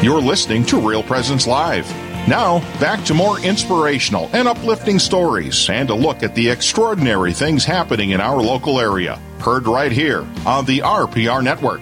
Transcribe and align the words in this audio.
You're 0.00 0.20
listening 0.20 0.64
to 0.66 0.78
Real 0.80 1.02
Presence 1.02 1.48
Live. 1.48 1.88
Now, 2.28 2.60
back 2.78 3.04
to 3.06 3.14
more 3.14 3.40
inspirational 3.40 4.30
and 4.32 4.46
uplifting 4.46 5.00
stories 5.00 5.68
and 5.68 5.90
a 5.90 5.94
look 5.94 6.22
at 6.22 6.36
the 6.36 6.48
extraordinary 6.50 7.32
things 7.32 7.64
happening 7.64 8.10
in 8.10 8.20
our 8.20 8.40
local 8.40 8.78
area. 8.78 9.16
Heard 9.40 9.66
right 9.66 9.90
here 9.90 10.24
on 10.46 10.64
the 10.66 10.78
RPR 10.80 11.42
Network. 11.42 11.80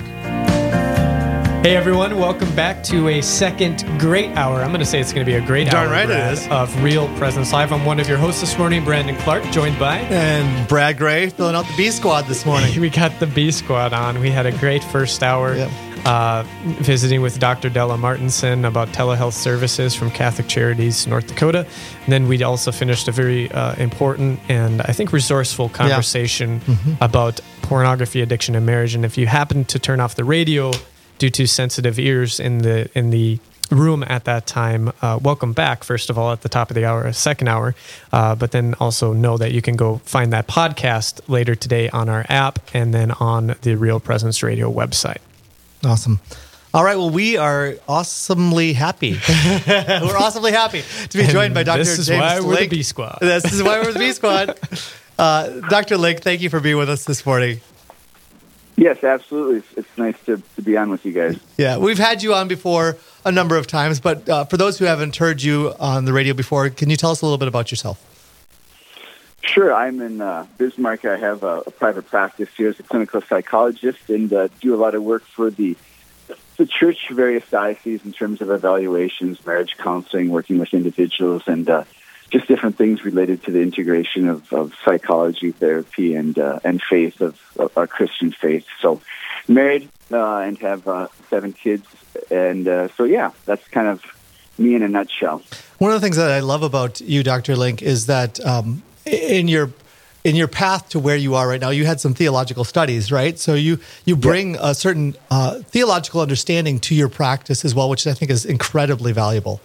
Hey 1.63 1.77
everyone, 1.77 2.17
welcome 2.19 2.55
back 2.55 2.83
to 2.85 3.09
a 3.09 3.21
second 3.21 3.85
great 3.99 4.31
hour. 4.31 4.63
I'm 4.63 4.69
going 4.69 4.81
to 4.81 4.87
say 4.87 5.01
it's 5.01 5.13
going 5.13 5.27
to 5.27 5.31
be 5.31 5.37
a 5.37 5.45
great 5.45 5.69
Darn 5.69 5.89
hour 5.89 5.93
right 5.93 6.05
it 6.05 6.09
Brad, 6.09 6.33
is. 6.33 6.49
of 6.49 6.83
Real 6.83 7.09
Presence 7.19 7.53
Live. 7.53 7.71
I'm 7.73 7.85
one 7.85 8.01
of 8.01 8.09
your 8.09 8.19
hosts 8.19 8.41
this 8.41 8.57
morning, 8.57 8.83
Brandon 8.85 9.17
Clark, 9.17 9.43
joined 9.51 9.79
by. 9.79 9.99
And 9.99 10.67
Brad 10.69 10.97
Gray 10.97 11.29
filling 11.29 11.55
out 11.57 11.67
the 11.67 11.77
B 11.77 11.91
squad 11.91 12.23
this 12.27 12.47
morning. 12.47 12.81
We 12.81 12.89
got 12.89 13.19
the 13.21 13.27
B 13.27 13.51
Squad 13.51 13.93
on. 13.93 14.21
We 14.21 14.31
had 14.31 14.47
a 14.47 14.53
great 14.53 14.83
first 14.85 15.23
hour 15.23 15.55
Yep. 15.57 15.71
Uh, 16.07 16.45
visiting 16.83 17.21
with 17.21 17.39
Dr. 17.39 17.69
Della 17.69 17.97
Martinson 17.99 18.65
about 18.65 18.89
telehealth 18.89 19.33
services 19.35 19.95
from 19.95 20.11
Catholic 20.11 20.47
Charities 20.49 21.07
North 21.07 21.27
Dakota. 21.27 21.67
And 22.05 22.13
then 22.13 22.29
we 22.29 22.43
also 22.43 22.71
finished 22.73 23.09
a 23.09 23.13
very 23.13 23.51
uh, 23.51 23.75
important 23.75 24.39
and 24.49 24.81
I 24.83 24.93
think 24.93 25.13
resourceful 25.13 25.69
conversation 25.69 26.61
Mm-hmm. 26.61 27.03
about 27.03 27.41
pornography 27.63 28.21
addiction 28.23 28.55
and 28.55 28.65
marriage. 28.65 28.95
And 28.95 29.05
if 29.05 29.19
you 29.19 29.27
happen 29.27 29.65
to 29.67 29.79
turn 29.79 30.01
off 30.01 30.15
the 30.15 30.25
radio 30.25 30.71
due 31.19 31.31
to 31.31 31.47
sensitive 31.47 31.99
ears 31.99 32.39
in 32.41 32.59
the 32.59 32.89
in 32.95 33.11
the 33.11 33.39
room 33.71 34.05
at 34.07 34.25
that 34.27 34.47
time. 34.47 34.93
Uh, 35.03 35.19
welcome 35.21 35.53
back, 35.53 35.83
first 35.83 36.09
of 36.09 36.17
all, 36.17 36.31
at 36.31 36.43
the 36.43 36.49
top 36.49 36.71
of 36.71 36.77
the 36.77 36.85
hour, 36.85 37.05
a 37.05 37.13
second 37.13 37.49
hour. 37.49 37.75
Uh, 38.13 38.33
but 38.37 38.53
then 38.53 38.75
also 38.79 39.13
know 39.13 39.37
that 39.37 39.51
you 39.51 39.61
can 39.61 39.75
go 39.75 39.97
find 40.05 40.33
that 40.33 40.47
podcast 40.47 41.21
later 41.29 41.57
today 41.57 41.89
on 41.91 42.09
our 42.09 42.25
app 42.29 42.61
and 42.73 42.95
then 42.95 43.11
on 43.13 43.57
the 43.63 43.75
Real 43.75 43.99
Presence 43.99 44.41
Radio 44.43 44.71
website. 44.73 45.19
Awesome. 45.85 46.21
All 46.75 46.85
right. 46.85 46.97
Well, 46.97 47.11
we 47.11 47.37
are 47.37 47.75
awesomely 47.89 48.73
happy. 48.75 49.13
we're 49.67 50.17
awesomely 50.17 50.53
happy 50.53 50.83
to 51.09 51.19
be 51.19 51.25
joined 51.27 51.55
by 51.55 51.61
And 51.61 51.67
Dr. 51.67 51.79
This 51.79 51.99
is 51.99 52.07
James 52.07 52.21
why 52.21 52.41
we're 52.41 52.61
the 52.61 52.69
B 52.69 52.83
Squad. 52.83 53.19
This 53.21 53.51
is 53.53 53.63
why 53.63 53.81
we're 53.81 53.93
the 53.93 53.99
B 53.99 54.13
squad. 54.13 54.59
Uh, 55.19 55.61
Dr. 55.71 55.97
Link, 55.97 56.21
thank 56.21 56.43
you 56.43 56.51
for 56.51 56.61
being 56.61 56.77
with 56.77 56.91
us 56.91 57.05
this 57.05 57.25
morning. 57.25 57.63
Yes, 58.77 59.03
absolutely. 59.03 59.57
It's, 59.57 59.73
it's 59.79 59.99
nice 59.99 60.15
to, 60.27 60.43
to 60.57 60.63
be 60.63 60.77
on 60.77 60.91
with 60.91 61.07
you 61.07 61.13
guys. 61.13 61.39
Yeah, 61.57 61.79
we've 61.79 61.99
had 61.99 62.23
you 62.23 62.35
on 62.35 62.49
before 62.49 62.99
a 63.25 63.33
number 63.33 63.57
of 63.57 63.67
times, 63.67 63.99
but 63.99 64.29
uh, 64.29 64.45
for 64.45 64.59
those 64.59 64.79
who 64.79 64.85
haven't 64.85 65.17
heard 65.17 65.43
you 65.43 65.73
on 65.81 66.05
the 66.05 66.13
radio 66.13 66.35
before, 66.35 66.69
can 66.69 66.91
you 66.91 66.97
tell 66.97 67.11
us 67.11 67.23
a 67.23 67.25
little 67.25 67.39
bit 67.39 67.49
about 67.49 67.71
yourself? 67.71 68.05
Sure, 69.47 69.73
I'm 69.73 70.01
in 70.03 70.21
uh, 70.21 70.47
Bismarck. 70.59 71.05
I 71.05 71.17
have 71.17 71.45
a, 71.45 71.63
a 71.67 71.71
private 71.71 72.09
practice 72.09 72.49
here 72.57 72.69
as 72.69 72.81
a 72.81 72.83
clinical 72.83 73.21
psychologist 73.23 74.11
and 74.11 74.33
uh, 74.33 74.49
do 74.61 74.75
a 74.75 74.77
lot 74.77 74.95
of 74.95 75.03
work 75.03 75.23
for 75.25 75.51
the 75.51 75.77
the 76.57 76.67
church, 76.67 77.11
various 77.11 77.49
dioceses 77.51 78.05
in 78.05 78.13
terms 78.13 78.41
of 78.41 78.51
evaluations, 78.51 79.45
marriage 79.47 79.77
counseling, 79.77 80.31
working 80.31 80.59
with 80.59 80.73
individuals, 80.73 81.43
and 81.47 81.69
uh, 81.69 81.85
just 82.31 82.49
different 82.49 82.77
things 82.77 83.05
related 83.05 83.45
to 83.45 83.53
the 83.53 83.61
integration 83.61 84.27
of, 84.27 84.51
of 84.53 84.75
psychology, 84.85 85.53
therapy, 85.53 86.15
and 86.15 86.39
uh, 86.39 86.59
and 86.65 86.83
faith 86.83 87.21
of, 87.21 87.39
of 87.59 87.77
our 87.79 87.87
Christian 87.87 88.33
faith. 88.33 88.67
So, 88.81 89.01
married 89.47 89.89
uh, 90.11 90.39
and 90.39 90.59
have 90.59 90.89
uh, 90.89 91.09
seven 91.31 91.53
kids, 91.53 91.87
and 92.31 92.91
so 92.97 93.05
yeah, 93.05 93.31
that's 93.45 93.67
kind 93.69 93.87
of 93.87 94.03
me 94.59 94.75
in 94.75 94.83
a 94.83 94.89
nutshell. 94.89 95.43
One 95.79 95.93
of 95.93 96.01
the 96.01 96.05
things 96.05 96.17
that 96.17 96.33
I 96.33 96.41
love 96.41 96.63
about 96.63 97.01
you, 97.01 97.23
Dr. 97.23 97.55
Link, 97.55 97.83
is 97.83 98.07
that 98.07 98.45
um, 98.45 98.83
in 99.07 99.49
your 99.49 99.71
in 100.25 100.35
your 100.35 100.49
path 100.49 100.89
to 100.89 100.99
where 100.99 101.17
you 101.17 101.37
are 101.37 101.47
right 101.47 101.61
now, 101.61 101.71
you 101.71 101.87
had 101.87 102.01
some 102.01 102.13
theological 102.13 102.65
studies, 102.65 103.13
right? 103.13 103.39
So 103.39 103.55
you 103.55 103.79
you 104.05 104.17
bring 104.17 104.57
a 104.57 104.75
certain 104.75 105.15
uh, 105.31 105.61
theological 105.61 106.21
understanding 106.21 106.81
to 106.81 106.95
your 106.97 107.09
practice 107.09 107.65
as 107.65 107.75
well, 107.75 107.89
which 107.89 108.07
I 108.07 108.13
think 108.13 108.33
is 108.33 108.45
incredibly 108.45 109.13
valuable. 109.13 109.61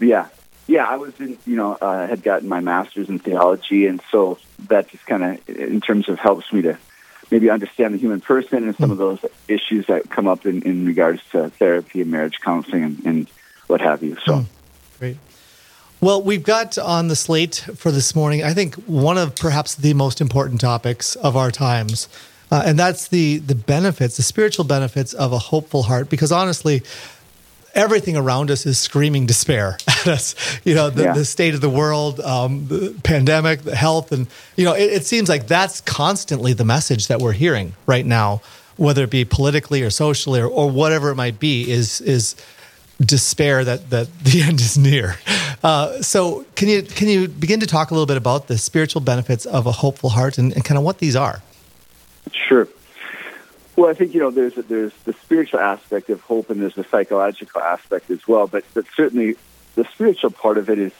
Yeah, 0.00 0.28
yeah. 0.68 0.84
I 0.84 0.96
was 0.96 1.18
in, 1.18 1.38
you 1.44 1.56
know, 1.56 1.76
uh, 1.80 2.06
had 2.06 2.22
gotten 2.22 2.48
my 2.48 2.60
master's 2.60 3.08
in 3.08 3.18
theology, 3.18 3.86
and 3.86 4.00
so 4.12 4.38
that 4.68 4.88
just 4.88 5.06
kind 5.06 5.24
of, 5.24 5.48
in 5.48 5.80
terms 5.80 6.08
of, 6.08 6.20
helps 6.20 6.52
me 6.52 6.62
to 6.62 6.78
maybe 7.32 7.50
understand 7.50 7.94
the 7.94 7.98
human 7.98 8.20
person 8.20 8.64
and 8.64 8.76
some 8.76 8.90
of 8.90 8.98
those 8.98 9.24
issues 9.48 9.86
that 9.86 10.08
come 10.08 10.28
up 10.28 10.46
in, 10.46 10.62
in 10.62 10.86
regards 10.86 11.20
to 11.32 11.50
therapy 11.50 12.00
and 12.02 12.10
marriage 12.10 12.38
counseling 12.40 12.84
and, 12.84 13.06
and 13.06 13.30
what 13.66 13.80
have 13.80 14.02
you. 14.02 14.16
So. 14.24 14.44
Great. 14.98 15.16
Well, 16.02 16.20
we've 16.20 16.42
got 16.42 16.78
on 16.78 17.06
the 17.06 17.14
slate 17.14 17.64
for 17.76 17.92
this 17.92 18.16
morning, 18.16 18.42
I 18.42 18.54
think 18.54 18.74
one 18.86 19.16
of 19.16 19.36
perhaps 19.36 19.76
the 19.76 19.94
most 19.94 20.20
important 20.20 20.60
topics 20.60 21.14
of 21.14 21.36
our 21.36 21.52
times, 21.52 22.08
uh, 22.50 22.60
and 22.66 22.76
that's 22.76 23.06
the 23.06 23.38
the 23.38 23.54
benefits, 23.54 24.16
the 24.16 24.24
spiritual 24.24 24.64
benefits 24.64 25.12
of 25.12 25.32
a 25.32 25.38
hopeful 25.38 25.84
heart. 25.84 26.10
Because 26.10 26.32
honestly, 26.32 26.82
everything 27.72 28.16
around 28.16 28.50
us 28.50 28.66
is 28.66 28.80
screaming 28.80 29.26
despair 29.26 29.78
at 29.86 30.08
us. 30.08 30.34
You 30.64 30.74
know, 30.74 30.90
the, 30.90 31.04
Yeah. 31.04 31.12
the 31.12 31.24
state 31.24 31.54
of 31.54 31.60
the 31.60 31.70
world, 31.70 32.18
um, 32.18 32.66
the 32.66 32.96
pandemic, 33.04 33.62
the 33.62 33.76
health, 33.76 34.10
and 34.10 34.26
you 34.56 34.64
know, 34.64 34.72
it, 34.74 34.92
it 34.92 35.06
seems 35.06 35.28
like 35.28 35.46
that's 35.46 35.80
constantly 35.82 36.52
the 36.52 36.64
message 36.64 37.06
that 37.06 37.20
we're 37.20 37.30
hearing 37.32 37.74
right 37.86 38.04
now, 38.04 38.42
whether 38.76 39.04
it 39.04 39.10
be 39.10 39.24
politically 39.24 39.82
or 39.84 39.90
socially 39.90 40.40
or, 40.40 40.48
or 40.48 40.68
whatever 40.68 41.10
it 41.10 41.14
might 41.14 41.38
be, 41.38 41.70
is 41.70 42.00
is 42.00 42.34
despair 43.06 43.64
that 43.64 43.90
that 43.90 44.08
the 44.24 44.42
end 44.42 44.60
is 44.60 44.78
near. 44.78 45.16
Uh, 45.62 46.02
so, 46.02 46.44
can 46.56 46.68
you 46.68 46.82
can 46.82 47.08
you 47.08 47.28
begin 47.28 47.60
to 47.60 47.66
talk 47.66 47.90
a 47.90 47.94
little 47.94 48.06
bit 48.06 48.16
about 48.16 48.48
the 48.48 48.58
spiritual 48.58 49.00
benefits 49.00 49.46
of 49.46 49.66
a 49.66 49.72
hopeful 49.72 50.10
heart 50.10 50.38
and, 50.38 50.52
and 50.52 50.64
kind 50.64 50.78
of 50.78 50.84
what 50.84 50.98
these 50.98 51.16
are? 51.16 51.42
Sure. 52.32 52.68
Well, 53.76 53.90
I 53.90 53.94
think 53.94 54.14
you 54.14 54.20
know 54.20 54.30
there's 54.30 54.54
there's 54.54 54.92
the 55.04 55.12
spiritual 55.14 55.60
aspect 55.60 56.10
of 56.10 56.20
hope, 56.20 56.50
and 56.50 56.60
there's 56.60 56.74
the 56.74 56.84
psychological 56.84 57.60
aspect 57.60 58.10
as 58.10 58.26
well. 58.28 58.46
But 58.46 58.64
but 58.74 58.84
certainly 58.94 59.36
the 59.74 59.84
spiritual 59.84 60.30
part 60.30 60.58
of 60.58 60.68
it 60.68 60.78
is 60.78 60.92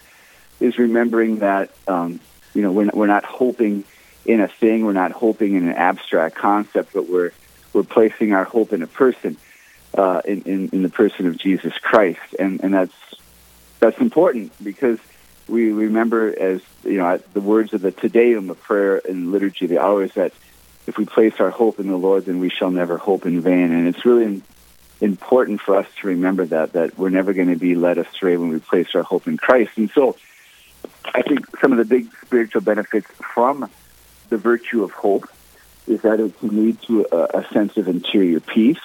is 0.61 0.79
remembering 0.79 1.41
that 1.41 1.71
um, 1.87 2.21
you 2.55 2.63
know 2.63 2.73
we're 2.73 2.85
not, 2.85 2.97
we're 2.97 3.07
not 3.07 3.25
hoping 3.25 3.85
in 4.25 4.41
a 4.41 4.49
thing, 4.49 4.85
we're 4.85 4.93
not 4.93 5.13
hoping 5.13 5.55
in 5.55 5.69
an 5.69 5.75
abstract 5.75 6.37
concept, 6.37 6.93
but 6.93 7.09
we're 7.09 7.33
we're 7.73 7.83
placing 7.83 8.33
our 8.33 8.45
hope 8.45 8.73
in 8.73 8.83
a 8.83 8.87
person, 8.87 9.37
uh, 9.97 10.23
in, 10.25 10.43
in 10.43 10.69
in 10.71 10.83
the 10.83 10.89
person 10.89 11.27
of 11.27 11.37
Jesus 11.39 11.73
Christ, 11.79 12.21
and 12.39 12.63
and 12.63 12.75
that's 12.75 12.95
that's 13.81 13.99
important 13.99 14.53
because 14.63 14.99
we 15.49 15.73
remember 15.73 16.35
as 16.39 16.63
you 16.85 16.99
know 16.99 17.19
the 17.33 17.41
words 17.41 17.73
of 17.75 17.83
the 17.83 17.93
Te 17.93 18.09
Deum, 18.09 18.47
the 18.47 18.55
prayer 18.55 19.01
and 19.09 19.33
liturgy 19.33 19.67
the 19.67 19.81
hours 19.81 20.13
that 20.15 20.33
if 20.87 20.99
we 20.99 21.05
place 21.05 21.35
our 21.39 21.51
hope 21.51 21.79
in 21.79 21.89
the 21.89 21.97
Lord, 21.97 22.25
then 22.25 22.41
we 22.41 22.51
shall 22.51 22.71
never 22.71 22.99
hope 22.99 23.27
in 23.27 23.41
vain. 23.41 23.73
And 23.73 23.87
it's 23.89 24.05
really 24.05 24.43
important 25.01 25.61
for 25.61 25.77
us 25.77 25.87
to 26.01 26.09
remember 26.09 26.45
that 26.47 26.73
that 26.73 26.99
we're 26.99 27.11
never 27.11 27.33
going 27.33 27.49
to 27.49 27.57
be 27.57 27.75
led 27.75 27.99
astray 27.99 28.37
when 28.37 28.51
we 28.51 28.61
place 28.61 28.95
our 28.95 29.03
hope 29.03 29.27
in 29.27 29.37
Christ. 29.37 29.73
And 29.77 29.91
so, 29.91 30.17
I 31.05 31.23
think 31.23 31.59
some 31.61 31.73
of 31.73 31.79
the 31.79 31.85
big 31.85 32.09
spiritual 32.25 32.63
benefits 32.63 33.07
from 33.35 33.71
the 34.29 34.37
virtue 34.37 34.83
of 34.83 34.93
hope 34.93 35.29
is 35.87 36.03
that 36.03 36.21
it 36.21 36.39
can 36.39 36.65
lead 36.65 36.81
to 36.83 37.07
a, 37.11 37.41
a 37.41 37.49
sense 37.53 37.77
of 37.77 37.89
interior 37.89 38.41
peace, 38.41 38.79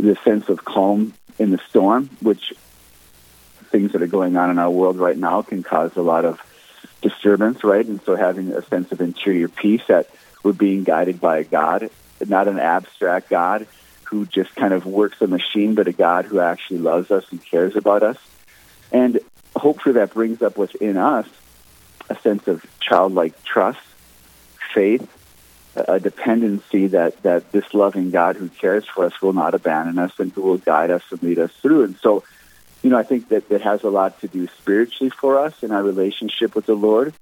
the 0.00 0.16
sense 0.24 0.48
of 0.48 0.64
calm 0.64 1.14
in 1.38 1.50
the 1.50 1.60
storm, 1.68 2.10
which 2.20 2.52
things 3.70 3.92
that 3.92 4.02
are 4.02 4.06
going 4.06 4.36
on 4.36 4.50
in 4.50 4.58
our 4.58 4.70
world 4.70 4.98
right 4.98 5.16
now 5.16 5.42
can 5.42 5.62
cause 5.62 5.96
a 5.96 6.02
lot 6.02 6.24
of 6.24 6.40
disturbance, 7.02 7.62
right? 7.64 7.86
And 7.86 8.02
so 8.02 8.16
having 8.16 8.52
a 8.52 8.62
sense 8.62 8.92
of 8.92 9.00
interior 9.00 9.48
peace 9.48 9.82
that 9.88 10.10
we're 10.42 10.52
being 10.52 10.84
guided 10.84 11.20
by 11.20 11.38
a 11.38 11.44
God, 11.44 11.90
not 12.26 12.48
an 12.48 12.58
abstract 12.58 13.30
God 13.30 13.66
who 14.04 14.26
just 14.26 14.54
kind 14.56 14.74
of 14.74 14.86
works 14.86 15.20
a 15.22 15.26
machine, 15.26 15.74
but 15.74 15.86
a 15.86 15.92
God 15.92 16.24
who 16.24 16.40
actually 16.40 16.78
loves 16.78 17.10
us 17.10 17.24
and 17.30 17.44
cares 17.44 17.76
about 17.76 18.02
us. 18.02 18.18
And 18.90 19.20
hopefully 19.54 19.94
that 19.94 20.12
brings 20.12 20.42
up 20.42 20.56
within 20.56 20.96
us 20.96 21.28
a 22.08 22.16
sense 22.16 22.48
of 22.48 22.64
childlike 22.80 23.44
trust, 23.44 23.78
faith, 24.74 25.08
a 25.76 26.00
dependency 26.00 26.88
that, 26.88 27.22
that 27.22 27.52
this 27.52 27.72
loving 27.74 28.10
God 28.10 28.36
who 28.36 28.48
cares 28.48 28.86
for 28.86 29.04
us 29.04 29.20
will 29.22 29.32
not 29.32 29.54
abandon 29.54 29.98
us 29.98 30.12
and 30.18 30.32
who 30.32 30.42
will 30.42 30.58
guide 30.58 30.90
us 30.90 31.02
and 31.10 31.22
lead 31.22 31.38
us 31.38 31.52
through. 31.62 31.84
And 31.84 31.96
so, 31.96 32.24
you 32.82 32.90
know, 32.90 32.98
I 32.98 33.02
think 33.02 33.28
that 33.28 33.50
it 33.50 33.60
has 33.62 33.82
a 33.84 33.90
lot 33.90 34.20
to 34.20 34.28
do 34.28 34.48
spiritually 34.58 35.10
for 35.10 35.38
us 35.38 35.62
in 35.62 35.70
our 35.70 35.82
relationship 35.82 36.54
with 36.54 36.66
the 36.66 36.74
Lord, 36.74 37.14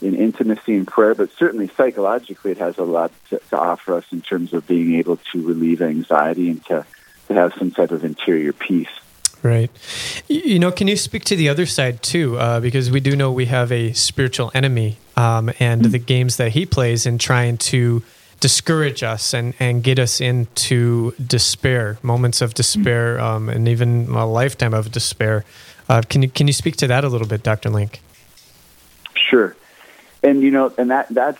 in 0.00 0.14
intimacy 0.14 0.74
and 0.74 0.86
prayer, 0.86 1.14
but 1.14 1.30
certainly 1.32 1.68
psychologically, 1.68 2.52
it 2.52 2.58
has 2.58 2.78
a 2.78 2.84
lot 2.84 3.12
to, 3.30 3.40
to 3.50 3.58
offer 3.58 3.94
us 3.94 4.04
in 4.12 4.22
terms 4.22 4.52
of 4.54 4.66
being 4.66 4.94
able 4.94 5.18
to 5.32 5.46
relieve 5.46 5.82
anxiety 5.82 6.50
and 6.50 6.64
to, 6.66 6.86
to 7.28 7.34
have 7.34 7.52
some 7.58 7.70
type 7.70 7.90
of 7.90 8.04
interior 8.04 8.52
peace. 8.52 8.88
Right. 9.42 9.70
You 10.26 10.58
know, 10.58 10.72
can 10.72 10.88
you 10.88 10.96
speak 10.96 11.24
to 11.24 11.36
the 11.36 11.50
other 11.50 11.66
side 11.66 12.02
too? 12.02 12.38
Uh, 12.38 12.60
because 12.60 12.90
we 12.90 13.00
do 13.00 13.14
know 13.14 13.30
we 13.30 13.44
have 13.44 13.70
a 13.70 13.92
spiritual 13.92 14.50
enemy 14.54 14.96
um, 15.16 15.50
and 15.60 15.84
the 15.84 15.98
games 15.98 16.36
that 16.36 16.52
he 16.52 16.66
plays 16.66 17.06
in 17.06 17.18
trying 17.18 17.58
to 17.58 18.02
discourage 18.40 19.02
us 19.02 19.32
and, 19.32 19.54
and 19.58 19.82
get 19.82 19.98
us 19.98 20.20
into 20.20 21.12
despair, 21.24 21.98
moments 22.02 22.42
of 22.42 22.54
despair, 22.54 23.18
um, 23.20 23.48
and 23.48 23.68
even 23.68 24.08
a 24.10 24.26
lifetime 24.26 24.74
of 24.74 24.90
despair. 24.92 25.44
Uh, 25.88 26.02
can 26.08 26.22
you 26.22 26.28
can 26.28 26.46
you 26.46 26.52
speak 26.52 26.76
to 26.76 26.86
that 26.86 27.04
a 27.04 27.08
little 27.08 27.26
bit, 27.26 27.42
Doctor 27.42 27.70
Link? 27.70 28.00
Sure, 29.14 29.54
and 30.22 30.42
you 30.42 30.50
know, 30.50 30.72
and 30.78 30.90
that 30.90 31.08
that's 31.10 31.38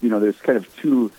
you 0.00 0.08
know, 0.08 0.20
there's 0.20 0.40
kind 0.40 0.56
of 0.56 0.76
two 0.76 1.12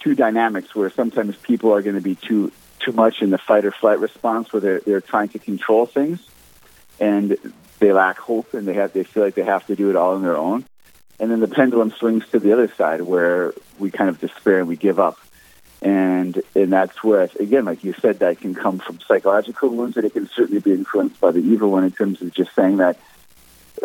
two 0.00 0.14
dynamics 0.14 0.74
where 0.74 0.90
sometimes 0.90 1.36
people 1.36 1.72
are 1.72 1.82
going 1.82 1.96
to 1.96 2.02
be 2.02 2.14
too 2.14 2.52
too 2.80 2.92
much 2.92 3.22
in 3.22 3.30
the 3.30 3.38
fight 3.38 3.64
or 3.64 3.70
flight 3.70 3.98
response 3.98 4.52
where 4.52 4.60
they're, 4.60 4.80
they're 4.80 5.00
trying 5.00 5.28
to 5.28 5.38
control 5.38 5.86
things 5.86 6.20
and 7.00 7.38
they 7.78 7.92
lack 7.92 8.18
hope 8.18 8.52
and 8.52 8.68
they 8.68 8.74
have 8.74 8.92
they 8.92 9.04
feel 9.04 9.22
like 9.22 9.34
they 9.34 9.44
have 9.44 9.66
to 9.66 9.74
do 9.74 9.88
it 9.90 9.96
all 9.96 10.14
on 10.14 10.22
their 10.22 10.36
own. 10.36 10.64
And 11.20 11.30
then 11.30 11.40
the 11.40 11.48
pendulum 11.48 11.90
swings 11.92 12.26
to 12.30 12.38
the 12.38 12.52
other 12.52 12.68
side 12.68 13.00
where 13.02 13.54
we 13.78 13.90
kind 13.90 14.10
of 14.10 14.20
despair 14.20 14.58
and 14.58 14.68
we 14.68 14.76
give 14.76 14.98
up. 14.98 15.18
And 15.80 16.42
and 16.54 16.72
that's 16.72 17.04
where 17.04 17.28
again, 17.38 17.66
like 17.66 17.84
you 17.84 17.92
said, 17.92 18.20
that 18.20 18.40
can 18.40 18.54
come 18.54 18.78
from 18.78 19.00
psychological 19.00 19.68
wounds, 19.68 19.96
and 19.96 20.06
it 20.06 20.14
can 20.14 20.28
certainly 20.28 20.60
be 20.60 20.72
influenced 20.72 21.20
by 21.20 21.30
the 21.30 21.40
evil 21.40 21.70
one 21.70 21.84
in 21.84 21.92
terms 21.92 22.22
of 22.22 22.32
just 22.32 22.54
saying 22.54 22.78
that 22.78 22.98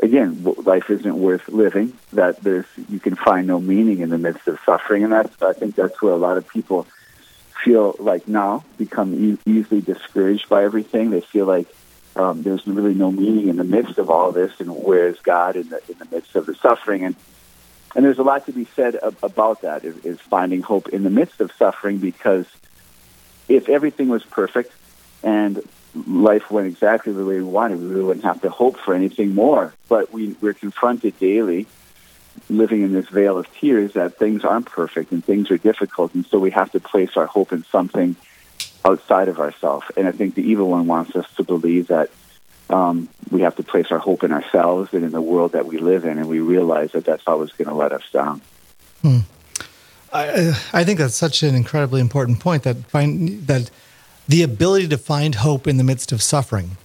again, 0.02 0.44
life 0.64 0.90
isn't 0.90 1.16
worth 1.16 1.48
living. 1.50 1.94
That 2.14 2.42
there's 2.42 2.66
you 2.88 3.00
can 3.00 3.16
find 3.16 3.48
no 3.48 3.60
meaning 3.60 4.00
in 4.00 4.10
the 4.10 4.18
midst 4.18 4.48
of 4.48 4.60
suffering, 4.66 5.04
and 5.04 5.12
that's 5.12 5.42
I 5.42 5.54
think 5.54 5.76
that's 5.76 6.02
where 6.02 6.14
a 6.14 6.18
lot 6.18 6.38
of 6.38 6.48
people 6.48 6.88
feel 7.64 7.96
like 8.00 8.28
now 8.28 8.64
become 8.78 9.14
e- 9.14 9.38
easily 9.46 9.82
discouraged 9.82 10.48
by 10.48 10.64
everything. 10.64 11.10
They 11.10 11.22
feel 11.22 11.46
like 11.46 11.68
um, 12.20 12.44
there's 12.44 12.68
really 12.68 12.94
no 12.94 13.12
meaning 13.12 13.48
in 13.48 13.56
the 13.56 13.64
midst 13.64 13.98
of 13.98 14.10
all 14.10 14.34
this, 14.34 14.52
and 14.60 14.70
where's 14.70 15.18
God 15.22 15.56
in 15.56 15.70
the 15.70 15.82
in 15.90 15.98
the 16.00 16.08
midst 16.12 16.36
of 16.36 16.46
the 16.46 16.56
suffering? 16.56 17.06
And 17.06 17.16
and 17.96 18.04
there's 18.04 18.20
a 18.20 18.24
lot 18.24 18.46
to 18.48 18.52
be 18.52 18.68
said 18.76 18.98
ab- 19.02 19.18
about 19.24 19.62
that 19.62 19.86
is, 19.86 19.98
is 20.06 20.20
finding 20.20 20.62
hope 20.62 20.90
in 20.90 21.04
the 21.04 21.10
midst 21.10 21.40
of 21.40 21.52
suffering 21.54 21.98
because 21.98 22.46
if 23.48 23.70
everything 23.70 24.10
was 24.10 24.24
perfect 24.26 24.74
and 25.24 25.62
life 25.96 26.52
went 26.52 26.68
exactly 26.68 27.14
the 27.14 27.26
way 27.26 27.36
we 27.36 27.44
wanted, 27.44 27.80
we 27.80 27.88
really 27.88 28.04
wouldn't 28.04 28.26
have 28.26 28.42
to 28.42 28.50
hope 28.50 28.78
for 28.78 28.94
anything 28.94 29.34
more. 29.34 29.74
But 29.88 30.12
we, 30.12 30.36
we're 30.42 30.54
confronted 30.54 31.18
daily, 31.20 31.68
living 32.50 32.84
in 32.84 32.92
this 32.92 33.08
vale 33.08 33.38
of 33.38 33.52
tears, 33.56 33.94
that 33.94 34.18
things 34.18 34.44
aren't 34.44 34.68
perfect 34.68 35.14
and 35.14 35.24
things 35.24 35.50
are 35.52 35.58
difficult, 35.58 36.14
and 36.14 36.26
so 36.26 36.38
we 36.38 36.52
have 36.52 36.72
to 36.74 36.80
place 36.80 37.16
our 37.16 37.26
hope 37.26 37.54
in 37.54 37.64
something 37.72 38.18
outside 38.90 39.28
of 39.28 39.40
ourselves. 39.40 39.86
And 39.96 40.08
I 40.08 40.12
think 40.12 40.36
the 40.36 40.44
evil 40.52 40.70
one 40.70 40.88
wants 40.88 41.16
us 41.16 41.26
to 41.36 41.44
believe 41.44 41.88
that 41.88 42.10
um, 42.70 43.10
we 43.32 43.42
have 43.42 43.56
to 43.56 43.64
place 43.64 43.88
our 43.92 44.00
hope 44.00 44.24
in 44.24 44.32
ourselves 44.32 44.94
and 44.94 45.04
in 45.04 45.12
the 45.12 45.22
world 45.22 45.54
that 45.54 45.66
we 45.66 45.78
live 45.78 46.06
in, 46.06 46.18
and 46.18 46.28
we 46.28 46.40
realize 46.40 46.92
that 46.92 47.06
that's 47.06 47.28
always 47.28 47.52
going 47.52 47.68
to 47.68 47.74
let 47.74 47.92
us 47.92 48.04
down. 48.12 48.42
Hmm. 49.02 49.20
I, 50.12 50.60
I 50.74 50.84
think 50.84 51.00
that's 51.00 51.16
such 51.16 51.44
an 51.44 51.56
incredibly 51.56 52.02
important 52.02 52.40
point 52.40 52.64
that 52.64 52.78
find 52.86 53.46
that 53.48 53.70
the 54.28 54.44
ability 54.44 54.88
to 54.90 54.98
find 54.98 55.36
hope 55.36 55.68
in 55.68 55.78
the 55.78 55.84
midst 55.84 56.12
of 56.12 56.22
suffering. 56.22 56.78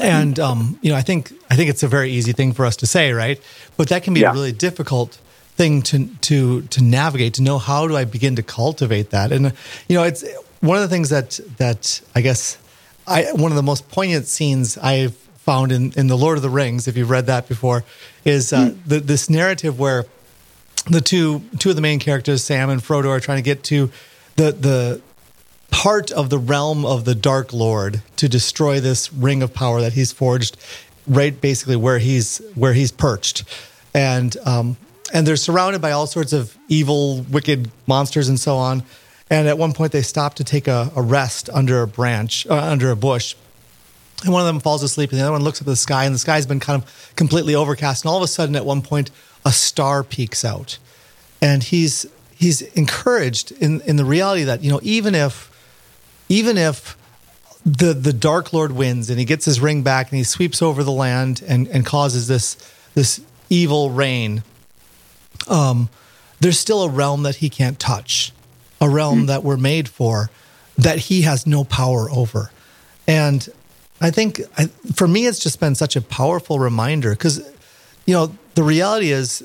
And 0.00 0.40
um, 0.40 0.78
you 0.82 0.90
know, 0.90 0.96
I 0.96 1.02
think 1.02 1.32
I 1.50 1.56
think 1.56 1.70
it's 1.70 1.84
a 1.84 1.88
very 1.88 2.10
easy 2.10 2.32
thing 2.32 2.52
for 2.52 2.66
us 2.66 2.76
to 2.76 2.86
say, 2.86 3.12
right? 3.12 3.40
But 3.76 3.88
that 3.90 4.02
can 4.02 4.14
be 4.14 4.20
yeah. 4.20 4.30
a 4.30 4.34
really 4.34 4.52
difficult 4.52 5.18
thing 5.56 5.82
to 5.82 6.06
to 6.22 6.62
to 6.62 6.82
navigate. 6.82 7.34
To 7.34 7.42
know 7.42 7.58
how 7.58 7.86
do 7.86 7.96
I 7.96 8.04
begin 8.04 8.34
to 8.36 8.42
cultivate 8.42 9.10
that? 9.10 9.30
And 9.30 9.52
you 9.88 9.96
know, 9.96 10.02
it's 10.02 10.24
one 10.64 10.76
of 10.76 10.82
the 10.82 10.88
things 10.88 11.10
that 11.10 11.38
that 11.58 12.00
I 12.14 12.22
guess 12.22 12.58
I 13.06 13.24
one 13.32 13.52
of 13.52 13.56
the 13.56 13.62
most 13.62 13.88
poignant 13.90 14.26
scenes 14.26 14.78
I've 14.78 15.14
found 15.14 15.72
in 15.72 15.92
in 15.92 16.06
the 16.06 16.16
Lord 16.16 16.38
of 16.38 16.42
the 16.42 16.50
Rings, 16.50 16.88
if 16.88 16.96
you've 16.96 17.10
read 17.10 17.26
that 17.26 17.48
before, 17.48 17.84
is 18.24 18.52
uh, 18.52 18.70
mm. 18.70 18.78
the, 18.86 19.00
this 19.00 19.28
narrative 19.28 19.78
where 19.78 20.06
the 20.86 21.02
two 21.02 21.42
two 21.58 21.70
of 21.70 21.76
the 21.76 21.82
main 21.82 21.98
characters, 21.98 22.42
Sam 22.42 22.70
and 22.70 22.80
Frodo, 22.80 23.08
are 23.08 23.20
trying 23.20 23.38
to 23.38 23.42
get 23.42 23.62
to 23.64 23.90
the 24.36 24.52
the 24.52 25.02
part 25.70 26.10
of 26.10 26.30
the 26.30 26.38
realm 26.38 26.86
of 26.86 27.04
the 27.04 27.14
Dark 27.14 27.52
Lord 27.52 28.00
to 28.16 28.28
destroy 28.28 28.80
this 28.80 29.12
ring 29.12 29.42
of 29.42 29.52
power 29.52 29.82
that 29.82 29.92
he's 29.92 30.12
forged, 30.12 30.56
right 31.06 31.38
basically 31.38 31.76
where 31.76 31.98
he's 31.98 32.38
where 32.54 32.72
he's 32.72 32.90
perched, 32.90 33.44
and 33.92 34.34
um, 34.46 34.78
and 35.12 35.26
they're 35.26 35.36
surrounded 35.36 35.82
by 35.82 35.90
all 35.90 36.06
sorts 36.06 36.32
of 36.32 36.56
evil, 36.68 37.20
wicked 37.30 37.70
monsters 37.86 38.30
and 38.30 38.40
so 38.40 38.56
on. 38.56 38.82
And 39.30 39.48
at 39.48 39.56
one 39.56 39.72
point, 39.72 39.92
they 39.92 40.02
stop 40.02 40.34
to 40.34 40.44
take 40.44 40.68
a, 40.68 40.92
a 40.94 41.02
rest 41.02 41.48
under 41.52 41.82
a 41.82 41.86
branch, 41.86 42.46
uh, 42.46 42.54
under 42.54 42.90
a 42.90 42.96
bush. 42.96 43.34
And 44.22 44.32
one 44.32 44.40
of 44.40 44.46
them 44.46 44.60
falls 44.60 44.82
asleep, 44.82 45.10
and 45.10 45.18
the 45.18 45.22
other 45.22 45.32
one 45.32 45.42
looks 45.42 45.60
up 45.60 45.66
at 45.66 45.70
the 45.70 45.76
sky, 45.76 46.04
and 46.04 46.14
the 46.14 46.18
sky's 46.18 46.46
been 46.46 46.60
kind 46.60 46.82
of 46.82 47.12
completely 47.16 47.54
overcast. 47.54 48.04
And 48.04 48.10
all 48.10 48.16
of 48.16 48.22
a 48.22 48.28
sudden, 48.28 48.54
at 48.54 48.64
one 48.64 48.82
point, 48.82 49.10
a 49.44 49.52
star 49.52 50.02
peeks 50.02 50.44
out, 50.44 50.78
and 51.40 51.62
he's 51.62 52.06
he's 52.34 52.62
encouraged 52.62 53.52
in 53.52 53.80
in 53.82 53.96
the 53.96 54.04
reality 54.04 54.44
that 54.44 54.62
you 54.62 54.70
know 54.70 54.80
even 54.82 55.14
if 55.14 55.50
even 56.28 56.56
if 56.56 56.96
the 57.64 57.92
the 57.92 58.12
Dark 58.12 58.52
Lord 58.52 58.72
wins 58.72 59.10
and 59.10 59.18
he 59.18 59.24
gets 59.24 59.44
his 59.44 59.60
ring 59.60 59.82
back 59.82 60.10
and 60.10 60.18
he 60.18 60.24
sweeps 60.24 60.62
over 60.62 60.82
the 60.82 60.92
land 60.92 61.42
and 61.46 61.66
and 61.68 61.84
causes 61.84 62.28
this 62.28 62.56
this 62.94 63.20
evil 63.50 63.90
reign, 63.90 64.42
um, 65.48 65.88
there's 66.40 66.58
still 66.58 66.82
a 66.82 66.88
realm 66.88 67.24
that 67.24 67.36
he 67.36 67.50
can't 67.50 67.78
touch 67.78 68.32
a 68.80 68.88
realm 68.88 69.18
mm-hmm. 69.18 69.26
that 69.26 69.42
we're 69.42 69.56
made 69.56 69.88
for 69.88 70.30
that 70.76 70.98
he 70.98 71.22
has 71.22 71.46
no 71.46 71.64
power 71.64 72.10
over. 72.10 72.50
And 73.06 73.48
I 74.00 74.10
think 74.10 74.40
I, 74.58 74.66
for 74.94 75.06
me, 75.06 75.26
it's 75.26 75.38
just 75.38 75.60
been 75.60 75.74
such 75.74 75.96
a 75.96 76.00
powerful 76.00 76.58
reminder 76.58 77.10
because, 77.10 77.38
you 78.06 78.14
know, 78.14 78.36
the 78.54 78.62
reality 78.62 79.12
is, 79.12 79.44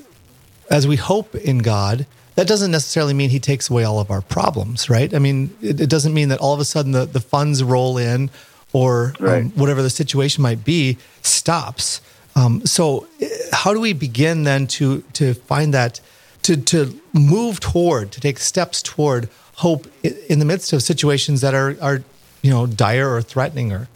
as 0.70 0.86
we 0.86 0.96
hope 0.96 1.34
in 1.34 1.58
God, 1.58 2.06
that 2.36 2.46
doesn't 2.46 2.70
necessarily 2.70 3.14
mean 3.14 3.30
he 3.30 3.40
takes 3.40 3.70
away 3.70 3.84
all 3.84 4.00
of 4.00 4.10
our 4.10 4.22
problems, 4.22 4.88
right? 4.88 5.12
I 5.14 5.18
mean, 5.18 5.56
it, 5.60 5.80
it 5.80 5.90
doesn't 5.90 6.14
mean 6.14 6.28
that 6.28 6.40
all 6.40 6.54
of 6.54 6.60
a 6.60 6.64
sudden 6.64 6.92
the, 6.92 7.04
the 7.04 7.20
funds 7.20 7.62
roll 7.62 7.98
in 7.98 8.30
or 8.72 9.14
um, 9.18 9.26
right. 9.26 9.42
um, 9.42 9.50
whatever 9.50 9.82
the 9.82 9.90
situation 9.90 10.42
might 10.42 10.64
be 10.64 10.98
stops. 11.22 12.00
Um, 12.36 12.64
so, 12.64 13.06
eh, 13.20 13.28
how 13.52 13.74
do 13.74 13.80
we 13.80 13.92
begin 13.92 14.44
then 14.44 14.66
to 14.68 15.02
to 15.14 15.34
find 15.34 15.74
that 15.74 16.00
to 16.42 16.56
to 16.56 17.00
move 17.12 17.60
toward, 17.60 18.12
to 18.12 18.20
take 18.20 18.38
steps 18.38 18.82
toward 18.82 19.28
hope 19.56 19.86
in 20.02 20.38
the 20.38 20.44
midst 20.44 20.72
of 20.72 20.82
situations 20.82 21.40
that 21.40 21.54
are 21.54 21.76
are 21.80 22.02
you 22.42 22.50
know 22.50 22.66
dire 22.66 23.08
or 23.08 23.22
threatening 23.22 23.72
or 23.72 23.88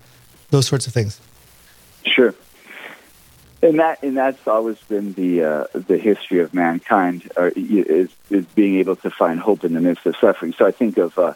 those 0.50 0.66
sorts 0.66 0.86
of 0.86 0.92
things. 0.92 1.20
Sure. 2.04 2.34
And 3.62 3.78
that 3.78 4.02
and 4.02 4.16
that's 4.16 4.46
always 4.46 4.78
been 4.88 5.14
the 5.14 5.42
uh, 5.42 5.64
the 5.72 5.96
history 5.96 6.40
of 6.40 6.52
mankind 6.52 7.30
uh, 7.36 7.50
is 7.56 8.10
is 8.30 8.44
being 8.54 8.76
able 8.76 8.96
to 8.96 9.10
find 9.10 9.40
hope 9.40 9.64
in 9.64 9.72
the 9.72 9.80
midst 9.80 10.04
of 10.04 10.16
suffering. 10.16 10.52
So 10.52 10.66
I 10.66 10.70
think 10.70 10.98
of 10.98 11.18
uh, 11.18 11.32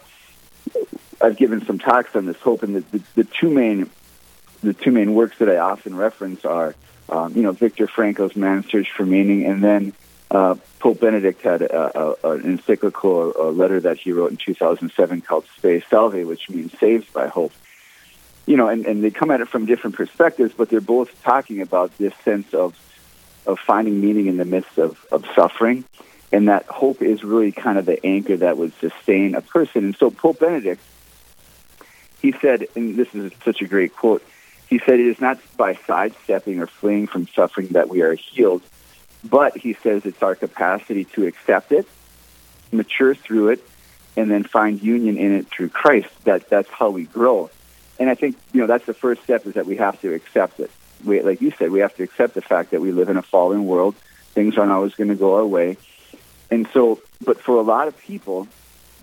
I've 1.21 1.37
given 1.37 1.65
some 1.65 1.79
talks 1.79 2.15
on 2.15 2.27
this 2.27 2.37
hope, 2.37 2.63
and 2.63 2.77
the, 2.77 2.81
the, 2.81 3.03
the 3.15 3.25
two 3.25 3.51
main 3.51 3.91
the 4.63 4.75
two 4.75 4.91
main 4.91 5.15
works 5.15 5.39
that 5.39 5.49
I 5.49 5.57
often 5.57 5.97
reference 5.97 6.45
are 6.45 6.75
um, 7.09 7.35
you 7.35 7.43
know 7.43 7.53
Viktor 7.53 7.87
Frankl's 7.87 8.37
Man's 8.37 8.69
Search 8.69 8.91
for 8.91 9.07
Meaning, 9.07 9.47
and 9.47 9.65
then 9.65 9.95
uh, 10.31 10.57
Pope 10.79 11.01
Benedict 11.01 11.43
had 11.43 11.63
a, 11.63 12.17
a, 12.25 12.33
an 12.33 12.45
encyclical, 12.45 13.33
a 13.37 13.51
letter 13.51 13.81
that 13.81 13.97
he 13.97 14.13
wrote 14.13 14.31
in 14.31 14.37
2007 14.37 15.23
called 15.23 15.45
Spe 15.57 15.83
Salvi, 15.89 16.25
which 16.25 16.51
means 16.51 16.77
saved 16.79 17.13
by 17.13 17.29
hope. 17.29 17.53
You 18.47 18.57
know, 18.57 18.69
and, 18.69 18.87
and 18.87 19.03
they 19.03 19.11
come 19.11 19.31
at 19.31 19.41
it 19.41 19.49
from 19.49 19.67
different 19.67 19.97
perspectives, 19.97 20.55
but 20.57 20.71
they're 20.71 20.81
both 20.81 21.23
talking 21.23 21.61
about 21.61 21.97
this 21.99 22.15
sense 22.25 22.53
of 22.55 22.77
of 23.47 23.59
finding 23.59 24.01
meaning 24.01 24.27
in 24.27 24.37
the 24.37 24.45
midst 24.45 24.77
of, 24.79 25.05
of 25.11 25.25
suffering, 25.35 25.83
and 26.31 26.49
that 26.49 26.67
hope 26.67 27.01
is 27.01 27.25
really 27.25 27.51
kind 27.51 27.79
of 27.79 27.87
the 27.87 28.05
anchor 28.05 28.37
that 28.37 28.59
would 28.59 28.73
sustain 28.79 29.35
a 29.35 29.41
person. 29.41 29.87
And 29.87 29.97
so 29.97 30.11
Pope 30.11 30.39
Benedict, 30.41 30.83
he 32.21 32.33
said, 32.33 32.67
and 32.77 32.97
this 32.97 33.13
is 33.15 33.33
such 33.45 33.63
a 33.63 33.67
great 33.67 33.97
quote, 33.97 34.23
he 34.69 34.79
said, 34.79 35.01
it 35.01 35.07
is 35.07 35.19
not 35.19 35.39
by 35.57 35.75
sidestepping 35.87 36.61
or 36.61 36.67
fleeing 36.67 37.07
from 37.07 37.27
suffering 37.29 37.69
that 37.69 37.89
we 37.89 38.03
are 38.03 38.13
healed, 38.13 38.61
but 39.29 39.57
he 39.57 39.75
says 39.75 40.05
it's 40.07 40.23
our 40.23 40.35
capacity 40.35 41.05
to 41.05 41.27
accept 41.27 41.73
it, 41.73 41.87
mature 42.73 43.15
through 43.15 43.51
it, 43.51 43.65
and 44.17 44.31
then 44.31 44.45
find 44.45 44.83
union 44.83 45.17
in 45.17 45.35
it 45.35 45.49
through 45.49 45.69
Christ. 45.69 46.09
That 46.25 46.49
that's 46.49 46.69
how 46.69 46.91
we 46.91 47.05
grow. 47.05 47.51
And 47.99 48.09
I 48.09 48.15
think 48.15 48.37
you 48.53 48.61
know 48.61 48.67
that's 48.67 48.87
the 48.87 48.95
first 48.95 49.23
step 49.23 49.47
is 49.47 49.55
that 49.55 49.67
we 49.67 49.77
have 49.77 50.01
to 50.03 50.13
accept 50.15 50.61
it. 50.61 50.71
We, 51.05 51.23
like 51.23 51.41
you 51.41 51.53
said, 51.53 51.71
we 51.71 51.81
have 51.81 51.95
to 51.97 52.03
accept 52.03 52.35
the 52.35 52.43
fact 52.43 52.73
that 52.73 52.81
we 52.81 52.93
live 52.93 53.09
in 53.09 53.17
a 53.17 53.23
fallen 53.23 53.67
world. 53.67 53.95
Things 54.35 54.59
aren't 54.59 54.73
always 54.73 54.95
going 54.95 55.09
to 55.09 55.17
go 55.17 55.37
our 55.37 55.47
way. 55.47 55.77
And 56.51 56.69
so, 56.73 57.01
but 57.25 57.41
for 57.41 57.57
a 57.57 57.63
lot 57.63 57.89
of 57.89 57.99
people, 57.99 58.49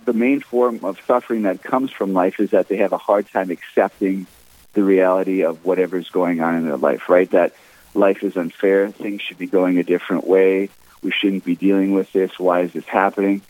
the 0.06 0.14
main 0.14 0.40
form 0.40 0.84
of 0.84 1.00
suffering 1.06 1.44
that 1.44 1.64
comes 1.64 1.92
from 1.92 2.14
life 2.14 2.40
is 2.40 2.52
that 2.52 2.68
they 2.68 2.78
have 2.78 2.94
a 2.94 2.98
hard 2.98 3.30
time 3.30 3.50
accepting 3.52 4.28
the 4.74 4.84
reality 4.84 5.44
of 5.44 5.66
whatever's 5.66 6.10
going 6.10 6.42
on 6.42 6.56
in 6.56 6.66
their 6.66 6.78
life, 6.78 7.10
right? 7.10 7.30
That 7.32 7.54
life 7.96 8.24
is 8.24 8.38
unfair, 8.38 8.90
things 8.90 9.22
should 9.22 9.38
be 9.38 9.48
going 9.48 9.78
a 9.78 9.84
different 9.84 10.28
way, 10.28 10.70
we 11.02 11.12
shouldn't 11.12 11.46
be 11.46 11.56
dealing 11.56 11.94
with 11.94 12.12
this, 12.14 12.38
why 12.40 12.62
is 12.62 12.74
this 12.74 12.86
happening? 12.86 13.42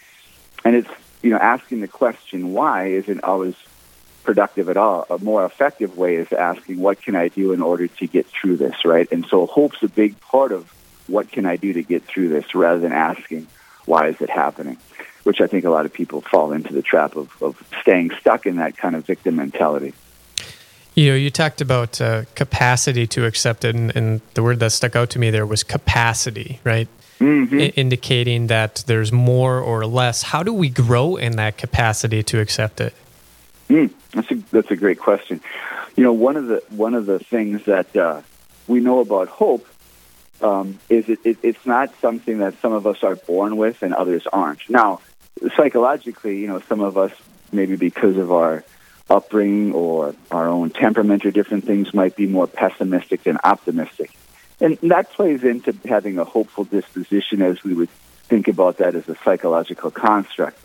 And 0.63 0.75
it's, 0.75 0.89
you 1.21 1.29
know, 1.29 1.37
asking 1.37 1.81
the 1.81 1.87
question 1.87 2.53
why 2.53 2.87
isn't 2.87 3.23
always 3.23 3.55
productive 4.23 4.69
at 4.69 4.77
all. 4.77 5.05
A 5.09 5.19
more 5.19 5.45
effective 5.45 5.97
way 5.97 6.15
is 6.15 6.31
asking, 6.33 6.79
what 6.79 7.01
can 7.01 7.15
I 7.15 7.29
do 7.29 7.53
in 7.53 7.61
order 7.61 7.87
to 7.87 8.07
get 8.07 8.25
through 8.25 8.57
this, 8.57 8.83
right? 8.83 9.07
And 9.11 9.25
so 9.27 9.45
hope's 9.45 9.81
a 9.83 9.87
big 9.87 10.19
part 10.19 10.51
of 10.51 10.71
what 11.07 11.31
can 11.31 11.45
I 11.45 11.55
do 11.55 11.73
to 11.73 11.83
get 11.83 12.03
through 12.03 12.29
this 12.29 12.55
rather 12.55 12.79
than 12.79 12.91
asking, 12.91 13.47
why 13.85 14.07
is 14.07 14.19
it 14.19 14.29
happening? 14.29 14.77
Which 15.23 15.41
I 15.41 15.47
think 15.47 15.65
a 15.65 15.69
lot 15.69 15.85
of 15.85 15.93
people 15.93 16.21
fall 16.21 16.51
into 16.51 16.73
the 16.73 16.81
trap 16.81 17.15
of, 17.15 17.31
of 17.41 17.61
staying 17.81 18.11
stuck 18.19 18.45
in 18.45 18.57
that 18.57 18.75
kind 18.77 18.95
of 18.95 19.05
victim 19.05 19.35
mentality. 19.35 19.93
You 20.95 21.11
know, 21.11 21.15
you 21.15 21.29
talked 21.29 21.59
about 21.59 21.99
uh, 21.99 22.23
capacity 22.35 23.05
to 23.07 23.25
accept 23.25 23.65
it, 23.65 23.75
and, 23.75 23.93
and, 23.95 24.21
the 24.33 24.41
word 24.41 24.59
that 24.61 24.71
stuck 24.71 24.95
out 24.95 25.09
to 25.11 25.19
me 25.19 25.29
there 25.29 25.45
was 25.45 25.61
capacity, 25.61 26.61
right? 26.63 26.87
Mm-hmm. 27.19 27.59
I- 27.59 27.73
indicating 27.75 28.47
that 28.47 28.83
there's 28.87 29.11
more 29.11 29.59
or 29.59 29.85
less. 29.85 30.23
How 30.23 30.41
do 30.41 30.53
we 30.53 30.69
grow 30.69 31.17
in 31.17 31.35
that 31.35 31.57
capacity 31.57 32.23
to 32.23 32.39
accept 32.39 32.79
it? 32.79 32.93
Mm, 33.69 33.91
that's 34.11 34.31
a 34.31 34.35
that's 34.51 34.71
a 34.71 34.75
great 34.75 34.99
question. 34.99 35.41
You 35.97 36.03
know, 36.03 36.13
one 36.13 36.37
of 36.37 36.47
the 36.47 36.63
one 36.69 36.93
of 36.93 37.05
the 37.05 37.19
things 37.19 37.65
that 37.65 37.93
uh, 37.95 38.21
we 38.67 38.79
know 38.79 38.99
about 38.99 39.27
hope 39.27 39.67
um, 40.41 40.79
is 40.89 41.09
it, 41.09 41.19
it, 41.23 41.37
it's 41.41 41.65
not 41.65 41.93
something 41.99 42.39
that 42.39 42.59
some 42.61 42.73
of 42.73 42.85
us 42.85 43.03
are 43.03 43.15
born 43.15 43.57
with 43.57 43.81
and 43.81 43.93
others 43.93 44.27
aren't. 44.31 44.69
Now, 44.69 45.01
psychologically, 45.55 46.39
you 46.39 46.47
know, 46.47 46.59
some 46.59 46.81
of 46.81 46.97
us 46.97 47.11
maybe 47.51 47.75
because 47.75 48.17
of 48.17 48.31
our 48.31 48.63
upbringing 49.09 49.74
or 49.74 50.15
our 50.31 50.47
own 50.47 50.71
temperament 50.71 51.25
or 51.25 51.31
different 51.31 51.65
things 51.65 51.93
might 51.93 52.15
be 52.15 52.25
more 52.25 52.47
pessimistic 52.47 53.24
than 53.24 53.38
optimistic. 53.43 54.12
And 54.59 54.77
that 54.83 55.12
plays 55.12 55.43
into 55.43 55.75
having 55.85 56.17
a 56.17 56.24
hopeful 56.24 56.63
disposition 56.63 57.41
as 57.41 57.63
we 57.63 57.74
would 57.74 57.89
think 58.27 58.47
about 58.47 58.77
that 58.77 58.95
as 58.95 59.07
a 59.07 59.15
psychological 59.24 59.91
construct. 59.91 60.57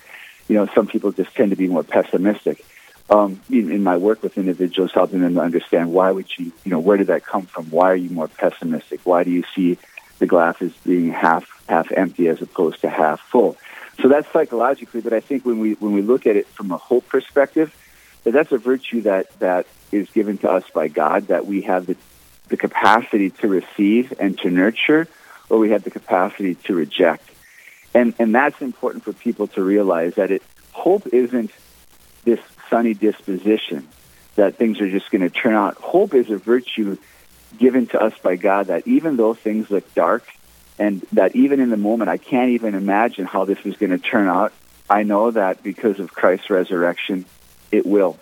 You 0.49 0.56
know, 0.56 0.68
some 0.75 0.87
people 0.87 1.12
just 1.12 1.35
tend 1.35 1.50
to 1.50 1.56
be 1.56 1.68
more 1.68 1.85
pessimistic. 1.85 2.64
Um, 3.09 3.40
in, 3.50 3.73
in 3.73 3.82
my 3.82 3.97
work 3.97 4.23
with 4.23 4.38
individuals, 4.38 4.92
helping 4.94 5.20
them 5.20 5.35
to 5.35 5.40
understand 5.40 5.92
why 5.92 6.12
would 6.12 6.28
you, 6.38 6.52
you 6.64 6.70
know, 6.70 6.78
where 6.78 6.97
did 6.97 7.09
that 7.09 7.26
come 7.26 7.42
from? 7.42 7.68
Why 7.70 7.90
are 7.90 7.97
you 7.97 8.09
more 8.09 8.28
pessimistic? 8.28 9.00
Why 9.04 9.25
do 9.25 9.32
you 9.32 9.42
see 9.54 9.78
the 10.20 10.26
glass 10.26 10.62
as 10.62 10.73
being 10.85 11.11
half 11.11 11.44
half 11.68 11.90
empty 11.90 12.28
as 12.28 12.40
opposed 12.40 12.82
to 12.82 12.88
half 12.88 13.20
full? 13.20 13.56
So 14.00 14.09
that's 14.09 14.32
psychologically, 14.32 15.00
but 15.00 15.12
I 15.12 15.18
think 15.18 15.44
when 15.44 15.59
we 15.59 15.73
when 15.75 15.92
we 15.92 16.02
look 16.02 16.25
at 16.28 16.37
it 16.37 16.47
from 16.47 16.70
a 16.70 16.76
hope 16.76 17.09
perspective, 17.09 17.75
that 18.25 18.33
that's 18.33 18.53
a 18.53 18.59
virtue 18.59 19.03
that 19.03 19.39
that 19.41 19.67
is 19.93 20.09
given 20.11 20.39
to 20.39 20.50
us 20.50 20.65
by 20.73 20.89
God 20.89 21.29
that 21.29 21.47
we 21.47 21.62
have 21.62 21.87
the 21.87 21.97
the 22.49 22.57
capacity 22.57 23.31
to 23.31 23.49
receive 23.49 24.12
and 24.19 24.37
to 24.41 24.50
nurture, 24.50 25.07
or 25.49 25.59
we 25.59 25.71
have 25.71 25.85
the 25.85 25.91
capacity 25.91 26.57
to 26.57 26.75
reject. 26.75 27.29
And 27.95 28.15
and 28.19 28.35
that's 28.35 28.61
important 28.61 29.05
for 29.05 29.12
people 29.12 29.47
to 29.49 29.62
realize 29.62 30.15
that 30.15 30.31
it 30.31 30.43
hope 30.73 31.07
isn't 31.09 31.50
this 32.25 32.41
sunny 32.69 32.95
disposition 32.95 33.89
that 34.37 34.57
things 34.57 34.81
are 34.81 34.91
just 34.91 35.11
going 35.11 35.23
to 35.23 35.31
turn 35.31 35.55
out. 35.55 35.75
Hope 35.77 36.15
is 36.15 36.31
a 36.31 36.37
virtue 36.37 36.97
given 37.59 37.87
to 37.89 38.00
us 38.00 38.12
by 38.23 38.37
God 38.37 38.69
that 38.69 38.87
even 38.87 39.17
though 39.17 39.35
things 39.35 39.71
look 39.71 39.93
dark 39.95 40.25
and 40.79 41.03
that 41.12 41.35
even 41.35 41.61
in 41.61 41.71
the 41.71 41.77
moment 41.77 42.11
I 42.11 42.17
can't 42.17 42.50
even 42.50 42.75
imagine 42.75 43.27
how 43.27 43.45
this 43.45 43.59
is 43.65 43.77
going 43.77 43.91
to 43.91 43.99
turn 43.99 44.29
out, 44.29 44.53
I 44.89 45.03
know 45.03 45.31
that 45.31 45.62
because 45.62 45.99
of 45.99 46.12
Christ's 46.12 46.49
resurrection, 46.50 47.25
it 47.71 47.87
will. 47.87 48.19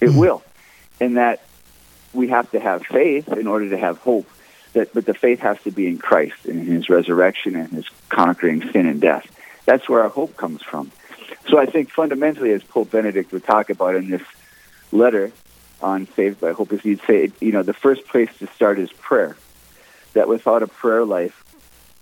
It 0.00 0.06
mm-hmm. 0.06 0.18
will. 0.18 0.42
And 1.00 1.16
that 1.16 1.42
we 2.12 2.28
have 2.28 2.50
to 2.52 2.60
have 2.60 2.84
faith 2.86 3.28
in 3.28 3.46
order 3.46 3.70
to 3.70 3.78
have 3.78 3.98
hope. 3.98 4.28
That, 4.74 4.94
but 4.94 5.04
the 5.04 5.14
faith 5.14 5.40
has 5.40 5.60
to 5.64 5.70
be 5.70 5.86
in 5.86 5.98
Christ 5.98 6.46
and 6.46 6.60
in 6.60 6.66
his 6.66 6.88
resurrection 6.88 7.56
and 7.56 7.68
his 7.70 7.86
conquering 8.08 8.70
sin 8.70 8.86
and 8.86 9.00
death. 9.00 9.26
That's 9.66 9.88
where 9.88 10.02
our 10.02 10.08
hope 10.08 10.36
comes 10.36 10.62
from. 10.62 10.90
So 11.48 11.58
I 11.58 11.66
think 11.66 11.90
fundamentally, 11.90 12.52
as 12.52 12.62
Pope 12.62 12.90
Benedict 12.90 13.32
would 13.32 13.44
talk 13.44 13.68
about 13.68 13.96
in 13.96 14.08
this 14.08 14.22
letter 14.90 15.32
on 15.82 16.06
Saved 16.14 16.40
by 16.40 16.52
Hope, 16.52 16.72
is 16.72 16.80
he'd 16.80 17.02
say, 17.02 17.32
you 17.40 17.52
know, 17.52 17.62
the 17.62 17.74
first 17.74 18.06
place 18.06 18.30
to 18.38 18.46
start 18.48 18.78
is 18.78 18.90
prayer. 18.92 19.36
That 20.14 20.28
without 20.28 20.62
a 20.62 20.66
prayer 20.66 21.04
life, 21.04 21.42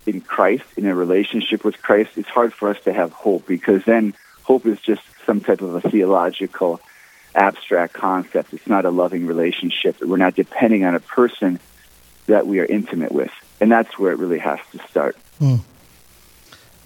in 0.05 0.21
Christ, 0.21 0.63
in 0.77 0.85
a 0.85 0.95
relationship 0.95 1.63
with 1.63 1.81
Christ, 1.81 2.11
it's 2.17 2.29
hard 2.29 2.53
for 2.53 2.69
us 2.69 2.81
to 2.85 2.93
have 2.93 3.11
hope 3.11 3.45
because 3.47 3.83
then 3.85 4.13
hope 4.43 4.65
is 4.65 4.79
just 4.81 5.01
some 5.25 5.41
type 5.41 5.61
of 5.61 5.75
a 5.75 5.89
theological, 5.89 6.79
abstract 7.35 7.93
concept. 7.93 8.53
It's 8.53 8.67
not 8.67 8.85
a 8.85 8.89
loving 8.89 9.25
relationship. 9.25 10.01
We're 10.01 10.17
not 10.17 10.35
depending 10.35 10.85
on 10.85 10.95
a 10.95 10.99
person 10.99 11.59
that 12.27 12.47
we 12.47 12.59
are 12.59 12.65
intimate 12.65 13.11
with. 13.11 13.31
And 13.59 13.71
that's 13.71 13.97
where 13.97 14.11
it 14.11 14.19
really 14.19 14.39
has 14.39 14.59
to 14.71 14.79
start. 14.87 15.17
Mm. 15.39 15.61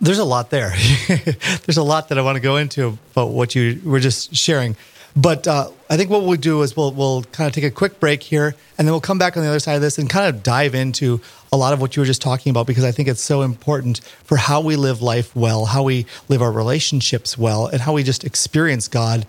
There's 0.02 0.20
a 0.20 0.26
lot 0.26 0.50
there. 0.50 0.74
There's 1.08 1.78
a 1.78 1.84
lot 1.84 2.10
that 2.10 2.18
I 2.18 2.22
want 2.22 2.36
to 2.36 2.42
go 2.42 2.58
into 2.58 2.98
about 3.12 3.30
what 3.30 3.56
you 3.56 3.82
were 3.84 4.00
just 4.00 4.36
sharing. 4.36 4.76
But 5.16 5.48
uh, 5.48 5.72
I 5.90 5.96
think 5.96 6.10
what 6.10 6.24
we'll 6.24 6.36
do 6.36 6.62
is 6.62 6.76
we'll 6.76 6.92
we'll 6.92 7.24
kind 7.24 7.48
of 7.48 7.54
take 7.54 7.64
a 7.64 7.72
quick 7.72 8.02
break 8.02 8.22
here, 8.22 8.54
and 8.78 8.86
then 8.86 8.92
we'll 8.92 9.00
come 9.00 9.18
back 9.18 9.38
on 9.38 9.44
the 9.44 9.50
other 9.50 9.60
side 9.60 9.76
of 9.76 9.82
this 9.82 9.98
and 9.98 10.10
kind 10.10 10.28
of 10.28 10.44
dive 10.44 10.76
into 10.76 11.22
a 11.54 11.58
lot 11.58 11.72
of 11.72 11.80
what 11.80 11.96
you 11.96 12.02
were 12.02 12.06
just 12.06 12.22
talking 12.22 12.50
about 12.50 12.68
because 12.68 12.84
I 12.84 12.92
think 12.92 13.08
it's 13.08 13.22
so 13.22 13.42
important 13.42 14.02
for 14.26 14.36
how 14.36 14.60
we 14.60 14.76
live 14.76 15.02
life 15.02 15.34
well, 15.34 15.66
how 15.66 15.84
we 15.84 16.06
live 16.28 16.42
our 16.42 16.52
relationships 16.52 17.38
well, 17.38 17.68
and 17.68 17.82
how 17.82 17.94
we 17.94 18.04
just 18.04 18.26
experience 18.26 18.90
God 18.90 19.26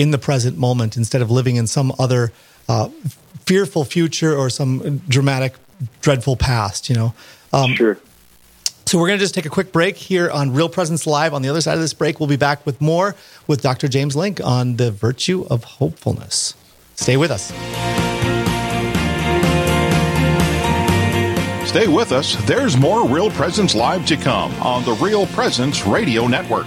in 0.00 0.10
the 0.12 0.18
present 0.18 0.56
moment 0.56 0.96
instead 0.96 1.20
of 1.20 1.30
living 1.30 1.56
in 1.56 1.66
some 1.66 1.92
other 1.98 2.32
uh, 2.68 2.88
fearful 3.44 3.84
future 3.84 4.34
or 4.34 4.48
some 4.48 4.98
dramatic, 5.08 5.54
dreadful 6.00 6.36
past. 6.36 6.88
You 6.88 6.96
know. 6.96 7.14
Um, 7.52 7.74
sure. 7.74 7.98
So 8.86 8.98
we're 8.98 9.06
going 9.06 9.18
to 9.18 9.22
just 9.22 9.34
take 9.34 9.46
a 9.46 9.50
quick 9.50 9.70
break 9.70 9.96
here 9.96 10.30
on 10.30 10.52
Real 10.52 10.68
Presence 10.68 11.06
Live. 11.06 11.32
On 11.32 11.42
the 11.42 11.48
other 11.48 11.60
side 11.60 11.74
of 11.74 11.80
this 11.80 11.94
break, 11.94 12.18
we'll 12.18 12.28
be 12.28 12.36
back 12.36 12.64
with 12.66 12.80
more 12.80 13.14
with 13.46 13.62
Dr. 13.62 13.86
James 13.86 14.16
Link 14.16 14.40
on 14.42 14.76
the 14.76 14.90
virtue 14.90 15.46
of 15.48 15.62
hopefulness. 15.62 16.54
Stay 16.96 17.16
with 17.16 17.30
us. 17.30 17.52
Stay 21.68 21.86
with 21.86 22.10
us. 22.10 22.34
There's 22.46 22.76
more 22.76 23.06
Real 23.06 23.30
Presence 23.30 23.76
Live 23.76 24.04
to 24.06 24.16
come 24.16 24.52
on 24.54 24.84
the 24.84 24.94
Real 24.94 25.26
Presence 25.28 25.86
Radio 25.86 26.26
Network. 26.26 26.66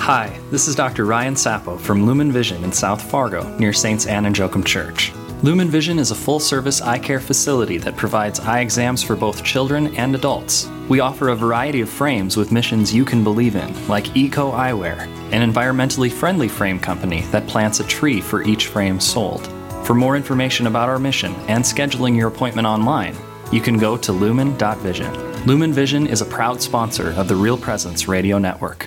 Hi, 0.00 0.40
this 0.50 0.66
is 0.66 0.74
Dr. 0.74 1.04
Ryan 1.04 1.36
Sappo 1.36 1.76
from 1.76 2.06
Lumen 2.06 2.32
Vision 2.32 2.64
in 2.64 2.72
South 2.72 3.02
Fargo 3.02 3.46
near 3.58 3.74
Saints 3.74 4.06
Anne 4.06 4.24
and 4.24 4.36
Joachim 4.36 4.64
Church. 4.64 5.12
Lumen 5.42 5.68
Vision 5.68 5.98
is 5.98 6.10
a 6.10 6.14
full 6.14 6.40
service 6.40 6.80
eye 6.80 6.98
care 6.98 7.20
facility 7.20 7.76
that 7.76 7.98
provides 7.98 8.40
eye 8.40 8.60
exams 8.60 9.02
for 9.02 9.14
both 9.14 9.44
children 9.44 9.94
and 9.96 10.14
adults. 10.14 10.70
We 10.88 11.00
offer 11.00 11.28
a 11.28 11.36
variety 11.36 11.82
of 11.82 11.90
frames 11.90 12.38
with 12.38 12.50
missions 12.50 12.94
you 12.94 13.04
can 13.04 13.22
believe 13.22 13.56
in, 13.56 13.88
like 13.88 14.16
Eco 14.16 14.50
Eyewear, 14.52 15.00
an 15.32 15.52
environmentally 15.52 16.10
friendly 16.10 16.48
frame 16.48 16.80
company 16.80 17.20
that 17.30 17.46
plants 17.46 17.80
a 17.80 17.86
tree 17.86 18.22
for 18.22 18.42
each 18.42 18.68
frame 18.68 19.00
sold. 19.00 19.46
For 19.84 19.92
more 19.92 20.16
information 20.16 20.66
about 20.66 20.88
our 20.88 20.98
mission 20.98 21.34
and 21.46 21.62
scheduling 21.62 22.16
your 22.16 22.28
appointment 22.28 22.66
online, 22.66 23.14
you 23.52 23.60
can 23.60 23.76
go 23.76 23.98
to 23.98 24.12
lumen.vision. 24.12 25.44
Lumen 25.44 25.74
Vision 25.74 26.06
is 26.06 26.22
a 26.22 26.26
proud 26.26 26.62
sponsor 26.62 27.10
of 27.12 27.28
the 27.28 27.36
Real 27.36 27.58
Presence 27.58 28.08
Radio 28.08 28.38
Network. 28.38 28.86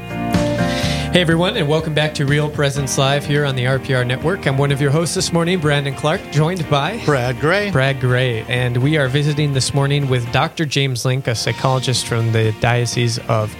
Hey 1.11 1.19
everyone, 1.19 1.57
and 1.57 1.67
welcome 1.67 1.93
back 1.93 2.13
to 2.13 2.25
Real 2.25 2.49
Presence 2.49 2.97
Live 2.97 3.25
here 3.25 3.43
on 3.43 3.57
the 3.57 3.65
RPR 3.65 4.07
Network. 4.07 4.47
I'm 4.47 4.57
one 4.57 4.71
of 4.71 4.79
your 4.79 4.91
hosts 4.91 5.13
this 5.13 5.33
morning, 5.33 5.59
Brandon 5.59 5.93
Clark, 5.93 6.21
joined 6.31 6.69
by 6.69 7.03
Brad 7.03 7.37
Gray. 7.41 7.69
Brad 7.69 7.99
Gray, 7.99 8.43
and 8.43 8.77
we 8.77 8.95
are 8.95 9.09
visiting 9.09 9.51
this 9.51 9.73
morning 9.73 10.07
with 10.07 10.31
Dr. 10.31 10.65
James 10.65 11.03
Link, 11.03 11.27
a 11.27 11.35
psychologist 11.35 12.07
from 12.07 12.31
the 12.31 12.55
Diocese 12.61 13.19
of 13.27 13.53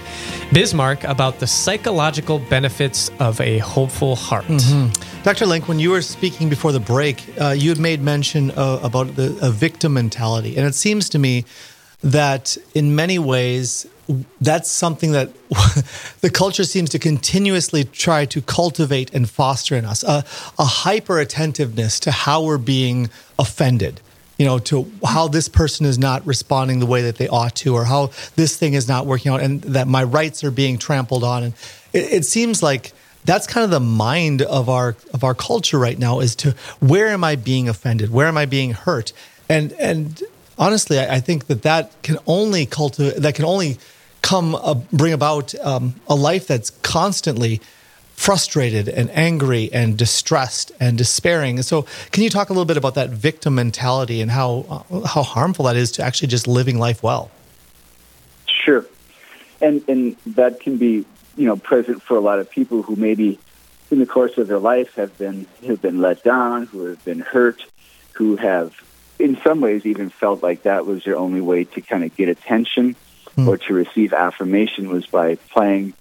Bismarck, 0.53 1.03
about 1.03 1.39
the 1.39 1.46
psychological 1.46 2.39
benefits 2.39 3.12
of 3.20 3.41
a 3.41 3.58
hopeful 3.58 4.15
heart. 4.15 4.46
Mm-hmm. 4.46 5.22
Dr. 5.24 5.46
Link, 5.46 5.67
when 5.67 5.77
you 5.77 5.89
were 5.89 6.01
speaking 6.01 6.48
before 6.48 6.72
the 6.72 6.79
break, 6.79 7.22
uh, 7.38 7.50
you 7.50 7.67
had 7.67 7.79
made 7.79 8.01
mention 8.01 8.51
uh, 8.51 8.79
about 8.81 9.17
the 9.17 9.38
a 9.41 9.51
victim 9.51 9.96
mentality, 9.96 10.55
and 10.55 10.65
it 10.65 10.74
seems 10.74 11.10
to 11.10 11.20
me 11.20 11.43
that 12.00 12.58
in 12.74 12.96
many 12.96 13.20
ways 13.20 13.88
that's 14.39 14.70
something 14.70 15.12
that 15.12 15.30
the 16.22 16.30
culture 16.30 16.63
seems 16.63 16.89
to 16.89 17.00
continuously 17.00 17.84
try 17.84 18.25
to 18.25 18.41
cultivate 18.41 19.13
and 19.13 19.30
foster 19.30 19.75
in 19.75 19.86
us 19.86 20.03
a, 20.03 20.24
a 20.58 20.65
hyper 20.65 21.20
attentiveness 21.20 22.00
to 22.00 22.12
how 22.12 22.44
we're 22.44 22.58
being 22.58 23.10
offended 23.38 24.01
you 24.41 24.48
know 24.48 24.58
to 24.58 24.91
how 25.06 25.27
this 25.27 25.48
person 25.48 25.86
is 25.86 26.00
not 26.00 26.25
responding 26.25 26.80
the 26.80 26.88
way 26.88 27.03
that 27.03 27.18
they 27.18 27.27
ought 27.27 27.56
to 27.58 27.75
or 27.75 27.86
how 27.86 28.10
this 28.38 28.58
thing 28.58 28.74
is 28.74 28.88
not 28.88 29.06
working 29.06 29.32
out 29.32 29.39
and 29.39 29.62
that 29.62 29.88
my 29.88 30.03
rights 30.03 30.44
are 30.44 30.50
being 30.50 30.80
trampled 30.80 31.24
on. 31.24 31.44
And 31.44 31.53
it, 31.94 32.12
it 32.12 32.25
seems 32.25 32.63
like 32.63 32.91
that's 33.24 33.46
kind 33.46 33.63
of 33.63 33.70
the 33.70 33.80
mind 33.80 34.41
of 34.41 34.68
our 34.68 34.96
of 35.13 35.24
our 35.24 35.36
culture 35.36 35.77
right 35.77 36.00
now 36.00 36.22
is 36.22 36.36
to 36.38 36.56
where 36.80 37.10
am 37.10 37.24
i 37.24 37.36
being 37.36 37.70
offended? 37.70 38.10
Where 38.10 38.25
am 38.25 38.36
i 38.36 38.48
being 38.48 38.72
hurt? 38.72 39.13
And 39.48 39.74
and 39.74 40.24
honestly, 40.58 40.98
I, 40.98 41.18
I 41.18 41.20
think 41.20 41.46
that 41.46 41.62
that 41.62 41.91
can 42.01 42.18
only 42.25 42.65
cultivate, 42.65 43.18
that 43.18 43.36
can 43.36 43.46
only 43.46 43.77
come 44.21 44.55
uh, 44.55 44.75
bring 44.93 45.13
about 45.13 45.53
um, 45.59 45.95
a 46.07 46.15
life 46.15 46.47
that's 46.47 46.69
constantly 46.81 47.61
frustrated 48.21 48.87
and 48.87 49.09
angry 49.11 49.71
and 49.73 49.97
distressed 49.97 50.71
and 50.79 50.97
despairing. 50.97 51.61
So, 51.63 51.87
can 52.11 52.23
you 52.23 52.29
talk 52.29 52.49
a 52.49 52.53
little 52.53 52.65
bit 52.65 52.77
about 52.77 52.95
that 52.95 53.09
victim 53.09 53.55
mentality 53.55 54.21
and 54.21 54.29
how 54.29 54.85
uh, 54.91 55.07
how 55.07 55.23
harmful 55.23 55.65
that 55.65 55.75
is 55.75 55.91
to 55.93 56.03
actually 56.03 56.27
just 56.27 56.47
living 56.47 56.77
life 56.77 57.01
well? 57.01 57.31
Sure, 58.47 58.85
and 59.59 59.83
and 59.87 60.15
that 60.27 60.59
can 60.59 60.77
be 60.77 61.05
you 61.35 61.45
know 61.45 61.55
present 61.55 62.01
for 62.01 62.15
a 62.15 62.21
lot 62.21 62.39
of 62.39 62.49
people 62.49 62.83
who 62.83 62.95
maybe 62.95 63.39
in 63.89 63.99
the 63.99 64.05
course 64.05 64.37
of 64.37 64.47
their 64.47 64.59
life 64.59 64.93
have 64.95 65.17
been 65.17 65.47
have 65.65 65.81
been 65.81 65.99
let 65.99 66.23
down, 66.23 66.67
who 66.67 66.85
have 66.85 67.03
been 67.03 67.19
hurt, 67.19 67.65
who 68.13 68.35
have 68.35 68.73
in 69.17 69.37
some 69.43 69.61
ways 69.61 69.85
even 69.85 70.09
felt 70.09 70.41
like 70.43 70.63
that 70.63 70.85
was 70.85 71.05
your 71.05 71.15
only 71.15 71.41
way 71.41 71.63
to 71.63 71.81
kind 71.81 72.03
of 72.03 72.15
get 72.15 72.29
attention 72.29 72.95
mm. 73.45 73.48
or 73.48 73.57
to 73.57 73.74
receive 73.74 74.13
affirmation 74.13 74.89
was 74.89 75.05
by 75.07 75.36
playing, 75.36 75.93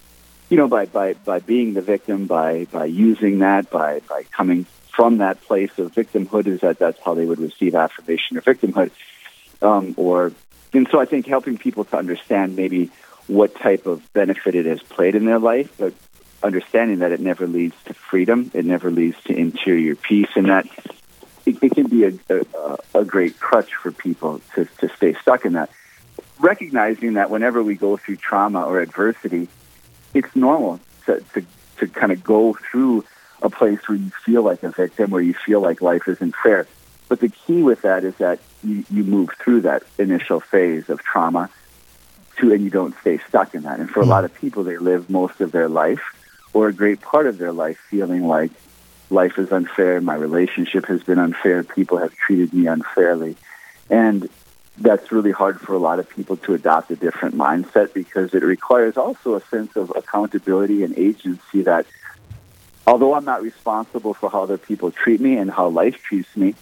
you 0.49 0.57
know, 0.57 0.67
by, 0.67 0.85
by, 0.85 1.13
by 1.13 1.39
being 1.39 1.73
the 1.73 1.81
victim, 1.81 2.27
by, 2.27 2.65
by 2.65 2.85
using 2.85 3.39
that, 3.39 3.69
by, 3.69 3.99
by 4.07 4.23
coming 4.23 4.65
from 4.93 5.19
that 5.19 5.41
place 5.41 5.71
of 5.77 5.93
victimhood 5.93 6.47
is 6.47 6.61
that 6.61 6.77
that's 6.77 6.99
how 6.99 7.13
they 7.13 7.25
would 7.25 7.39
receive 7.39 7.75
affirmation 7.75 8.37
or 8.37 8.41
victimhood. 8.41 8.91
Um, 9.61 9.93
or, 9.97 10.33
and 10.73 10.87
so 10.91 10.99
I 10.99 11.05
think 11.05 11.25
helping 11.27 11.57
people 11.57 11.85
to 11.85 11.97
understand 11.97 12.55
maybe 12.55 12.91
what 13.27 13.55
type 13.55 13.85
of 13.85 14.11
benefit 14.13 14.55
it 14.55 14.65
has 14.65 14.81
played 14.81 15.15
in 15.15 15.25
their 15.25 15.39
life, 15.39 15.73
but 15.77 15.93
understanding 16.43 16.99
that 16.99 17.11
it 17.11 17.19
never 17.19 17.47
leads 17.47 17.75
to 17.85 17.93
freedom, 17.93 18.51
it 18.53 18.65
never 18.65 18.89
leads 18.91 19.21
to 19.23 19.33
interior 19.33 19.95
peace, 19.95 20.29
and 20.35 20.49
that 20.49 20.67
it, 21.45 21.61
it 21.63 21.71
can 21.73 21.87
be 21.87 22.05
a, 22.05 22.13
a, 22.29 22.77
a 23.01 23.05
great 23.05 23.39
crutch 23.39 23.73
for 23.75 23.91
people 23.91 24.41
to, 24.55 24.65
to 24.79 24.89
stay 24.95 25.13
stuck 25.21 25.45
in 25.45 25.53
that. 25.53 25.69
Recognizing 26.41 27.13
that 27.13 27.29
whenever 27.29 27.61
we 27.61 27.75
go 27.75 27.97
through 27.97 28.17
trauma 28.17 28.63
or 28.63 28.81
adversity, 28.81 29.47
it's 30.13 30.35
normal 30.35 30.79
to, 31.05 31.23
to, 31.33 31.45
to 31.77 31.87
kind 31.87 32.11
of 32.11 32.23
go 32.23 32.53
through 32.53 33.05
a 33.41 33.49
place 33.49 33.79
where 33.87 33.97
you 33.97 34.11
feel 34.25 34.41
like 34.41 34.63
a 34.63 34.71
victim, 34.71 35.11
where 35.11 35.21
you 35.21 35.33
feel 35.33 35.61
like 35.61 35.81
life 35.81 36.07
isn't 36.07 36.35
fair. 36.43 36.67
But 37.09 37.19
the 37.19 37.29
key 37.29 37.61
with 37.61 37.81
that 37.83 38.03
is 38.03 38.15
that 38.15 38.39
you, 38.63 38.83
you 38.89 39.03
move 39.03 39.29
through 39.39 39.61
that 39.61 39.83
initial 39.97 40.39
phase 40.39 40.89
of 40.89 41.03
trauma 41.03 41.49
to, 42.39 42.53
and 42.53 42.63
you 42.63 42.69
don't 42.69 42.95
stay 43.01 43.19
stuck 43.29 43.53
in 43.53 43.63
that. 43.63 43.79
And 43.79 43.89
for 43.89 44.01
a 44.01 44.03
hmm. 44.03 44.09
lot 44.09 44.25
of 44.25 44.33
people, 44.33 44.63
they 44.63 44.77
live 44.77 45.09
most 45.09 45.41
of 45.41 45.51
their 45.51 45.69
life 45.69 46.01
or 46.53 46.67
a 46.67 46.73
great 46.73 47.01
part 47.01 47.27
of 47.27 47.37
their 47.37 47.51
life 47.51 47.77
feeling 47.89 48.27
like 48.27 48.51
life 49.09 49.37
is 49.37 49.51
unfair, 49.51 50.01
my 50.01 50.15
relationship 50.15 50.85
has 50.85 51.03
been 51.03 51.19
unfair, 51.19 51.63
people 51.63 51.97
have 51.97 52.15
treated 52.15 52.53
me 52.53 52.67
unfairly. 52.67 53.35
And 53.89 54.29
that's 54.81 55.11
really 55.11 55.31
hard 55.31 55.59
for 55.59 55.73
a 55.73 55.77
lot 55.77 55.99
of 55.99 56.09
people 56.09 56.37
to 56.37 56.53
adopt 56.53 56.91
a 56.91 56.95
different 56.95 57.35
mindset 57.35 57.93
because 57.93 58.33
it 58.33 58.43
requires 58.43 58.97
also 58.97 59.35
a 59.35 59.41
sense 59.45 59.75
of 59.75 59.91
accountability 59.95 60.83
and 60.83 60.97
agency 60.97 61.61
that 61.63 61.85
although 62.87 63.13
I'm 63.13 63.25
not 63.25 63.41
responsible 63.43 64.13
for 64.13 64.29
how 64.29 64.43
other 64.43 64.57
people 64.57 64.91
treat 64.91 65.21
me 65.21 65.37
and 65.37 65.51
how 65.51 65.69
life 65.69 66.01
treats 66.01 66.35
me, 66.35 66.55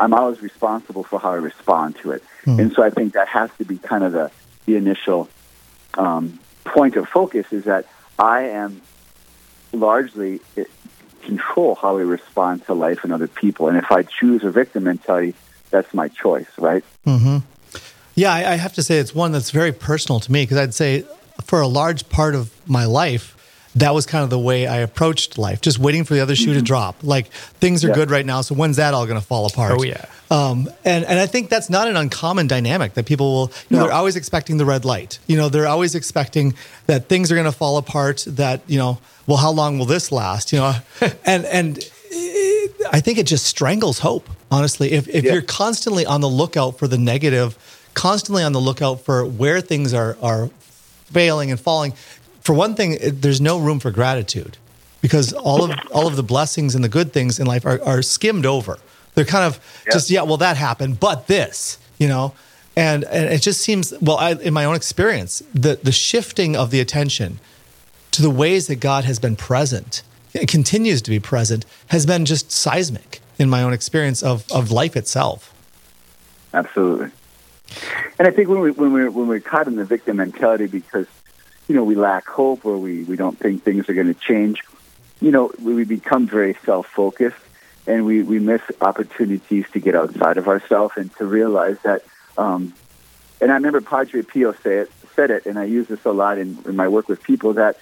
I'm 0.00 0.14
always 0.14 0.40
responsible 0.40 1.04
for 1.04 1.20
how 1.20 1.32
I 1.32 1.36
respond 1.36 1.96
to 1.98 2.12
it. 2.12 2.24
Mm. 2.44 2.58
And 2.60 2.72
so 2.72 2.82
I 2.82 2.90
think 2.90 3.12
that 3.12 3.28
has 3.28 3.50
to 3.58 3.64
be 3.64 3.78
kind 3.78 4.02
of 4.02 4.12
the, 4.12 4.30
the 4.66 4.76
initial 4.76 5.28
um, 5.94 6.40
point 6.64 6.96
of 6.96 7.08
focus 7.08 7.46
is 7.52 7.64
that 7.64 7.86
I 8.18 8.42
am 8.48 8.80
largely 9.72 10.40
control 11.22 11.74
how 11.74 11.96
we 11.96 12.02
respond 12.02 12.64
to 12.66 12.74
life 12.74 13.04
and 13.04 13.12
other 13.12 13.28
people. 13.28 13.68
And 13.68 13.76
if 13.76 13.90
I 13.92 14.02
choose 14.02 14.42
a 14.44 14.50
victim 14.50 14.84
mentality, 14.84 15.34
that's 15.72 15.92
my 15.92 16.08
choice, 16.08 16.48
right? 16.58 16.84
Mm-hmm. 17.06 17.38
Yeah, 18.14 18.32
I, 18.32 18.52
I 18.52 18.56
have 18.56 18.74
to 18.74 18.82
say 18.82 18.98
it's 18.98 19.14
one 19.14 19.32
that's 19.32 19.50
very 19.50 19.72
personal 19.72 20.20
to 20.20 20.30
me 20.30 20.44
because 20.44 20.58
I'd 20.58 20.74
say 20.74 21.04
for 21.44 21.60
a 21.60 21.66
large 21.66 22.08
part 22.08 22.34
of 22.34 22.52
my 22.68 22.84
life, 22.84 23.36
that 23.74 23.94
was 23.94 24.04
kind 24.04 24.22
of 24.22 24.30
the 24.30 24.38
way 24.38 24.66
I 24.66 24.78
approached 24.78 25.38
life, 25.38 25.62
just 25.62 25.78
waiting 25.78 26.04
for 26.04 26.12
the 26.14 26.20
other 26.20 26.36
shoe 26.36 26.50
mm-hmm. 26.50 26.58
to 26.58 26.62
drop. 26.62 26.96
Like 27.02 27.28
things 27.28 27.84
are 27.84 27.88
yeah. 27.88 27.94
good 27.94 28.10
right 28.10 28.26
now, 28.26 28.42
so 28.42 28.54
when's 28.54 28.76
that 28.76 28.92
all 28.92 29.06
going 29.06 29.18
to 29.18 29.26
fall 29.26 29.46
apart? 29.46 29.78
Oh 29.78 29.82
yeah. 29.82 30.04
Um, 30.30 30.68
and 30.84 31.04
and 31.04 31.18
I 31.18 31.26
think 31.26 31.48
that's 31.48 31.70
not 31.70 31.88
an 31.88 31.96
uncommon 31.96 32.46
dynamic 32.46 32.94
that 32.94 33.06
people 33.06 33.32
will. 33.32 33.52
You 33.68 33.76
know, 33.76 33.78
no. 33.78 33.84
they're 33.84 33.96
always 33.96 34.16
expecting 34.16 34.58
the 34.58 34.66
red 34.66 34.84
light. 34.84 35.18
You 35.26 35.36
know, 35.36 35.48
they're 35.48 35.66
always 35.66 35.94
expecting 35.94 36.54
that 36.86 37.08
things 37.08 37.32
are 37.32 37.34
going 37.34 37.46
to 37.46 37.52
fall 37.52 37.78
apart. 37.78 38.24
That 38.26 38.60
you 38.66 38.78
know, 38.78 38.98
well, 39.26 39.38
how 39.38 39.50
long 39.50 39.78
will 39.78 39.86
this 39.86 40.12
last? 40.12 40.52
You 40.52 40.58
know, 40.58 40.74
and 41.24 41.44
and 41.46 41.78
I 42.92 43.00
think 43.00 43.18
it 43.18 43.26
just 43.26 43.46
strangles 43.46 43.98
hope. 43.98 44.28
Honestly, 44.52 44.92
if 44.92 45.08
if 45.08 45.24
yeah. 45.24 45.32
you're 45.32 45.40
constantly 45.40 46.04
on 46.04 46.20
the 46.20 46.28
lookout 46.28 46.78
for 46.78 46.86
the 46.86 46.98
negative, 46.98 47.56
constantly 47.94 48.42
on 48.42 48.52
the 48.52 48.60
lookout 48.60 49.00
for 49.00 49.24
where 49.24 49.62
things 49.62 49.94
are 49.94 50.18
are 50.20 50.50
failing 51.06 51.50
and 51.50 51.58
falling, 51.58 51.94
for 52.42 52.52
one 52.52 52.74
thing, 52.74 52.98
there's 53.00 53.40
no 53.40 53.58
room 53.58 53.80
for 53.80 53.90
gratitude 53.90 54.58
because 55.00 55.32
all 55.32 55.64
of 55.64 55.78
all 55.90 56.06
of 56.06 56.16
the 56.16 56.22
blessings 56.22 56.74
and 56.74 56.84
the 56.84 56.90
good 56.90 57.14
things 57.14 57.40
in 57.40 57.46
life 57.46 57.64
are, 57.64 57.82
are 57.82 58.02
skimmed 58.02 58.44
over. 58.44 58.78
They're 59.14 59.24
kind 59.24 59.46
of 59.46 59.58
yep. 59.86 59.94
just 59.94 60.10
yeah, 60.10 60.20
well 60.20 60.36
that 60.36 60.58
happened, 60.58 61.00
but 61.00 61.28
this, 61.28 61.78
you 61.98 62.06
know, 62.06 62.34
and 62.76 63.04
and 63.04 63.32
it 63.32 63.40
just 63.40 63.62
seems 63.62 63.94
well, 64.02 64.18
I, 64.18 64.32
in 64.32 64.52
my 64.52 64.66
own 64.66 64.76
experience, 64.76 65.42
the 65.54 65.80
the 65.82 65.92
shifting 65.92 66.56
of 66.56 66.70
the 66.70 66.78
attention 66.78 67.40
to 68.10 68.20
the 68.20 68.30
ways 68.30 68.66
that 68.66 68.80
God 68.80 69.04
has 69.04 69.18
been 69.18 69.34
present, 69.34 70.02
continues 70.46 71.00
to 71.00 71.10
be 71.10 71.18
present, 71.18 71.64
has 71.86 72.04
been 72.04 72.26
just 72.26 72.52
seismic 72.52 73.21
in 73.38 73.48
my 73.50 73.62
own 73.62 73.72
experience 73.72 74.22
of 74.22 74.50
of 74.50 74.70
life 74.70 74.96
itself. 74.96 75.52
Absolutely, 76.54 77.10
and 78.18 78.28
I 78.28 78.30
think 78.30 78.48
when 78.48 78.60
we 78.60 78.70
when 78.70 78.92
we 78.92 79.08
when 79.08 79.28
we're 79.28 79.40
caught 79.40 79.66
in 79.66 79.76
the 79.76 79.84
victim 79.84 80.16
mentality 80.16 80.66
because 80.66 81.06
you 81.68 81.74
know, 81.74 81.84
we 81.84 81.94
lack 81.94 82.26
hope 82.26 82.64
or 82.64 82.76
we, 82.76 83.04
we 83.04 83.16
don't 83.16 83.38
think 83.38 83.62
things 83.62 83.88
are 83.88 83.94
going 83.94 84.12
to 84.12 84.20
change, 84.20 84.62
you 85.20 85.30
know, 85.30 85.52
we 85.60 85.84
become 85.84 86.26
very 86.26 86.54
self-focused 86.64 87.36
and 87.86 88.04
we, 88.04 88.22
we 88.22 88.38
miss 88.38 88.60
opportunities 88.80 89.64
to 89.72 89.80
get 89.80 89.94
outside 89.94 90.36
of 90.36 90.48
ourselves 90.48 90.94
and 90.96 91.14
to 91.16 91.24
realize 91.24 91.78
that, 91.82 92.04
um, 92.36 92.74
and 93.40 93.50
I 93.50 93.54
remember 93.54 93.80
Padre 93.80 94.22
Pio 94.22 94.52
say 94.52 94.78
it, 94.78 94.92
said 95.16 95.30
it, 95.30 95.46
and 95.46 95.58
I 95.58 95.64
use 95.64 95.88
this 95.88 96.04
a 96.04 96.12
lot 96.12 96.38
in, 96.38 96.58
in 96.64 96.76
my 96.76 96.88
work 96.88 97.08
with 97.08 97.22
people, 97.22 97.54
that 97.54 97.78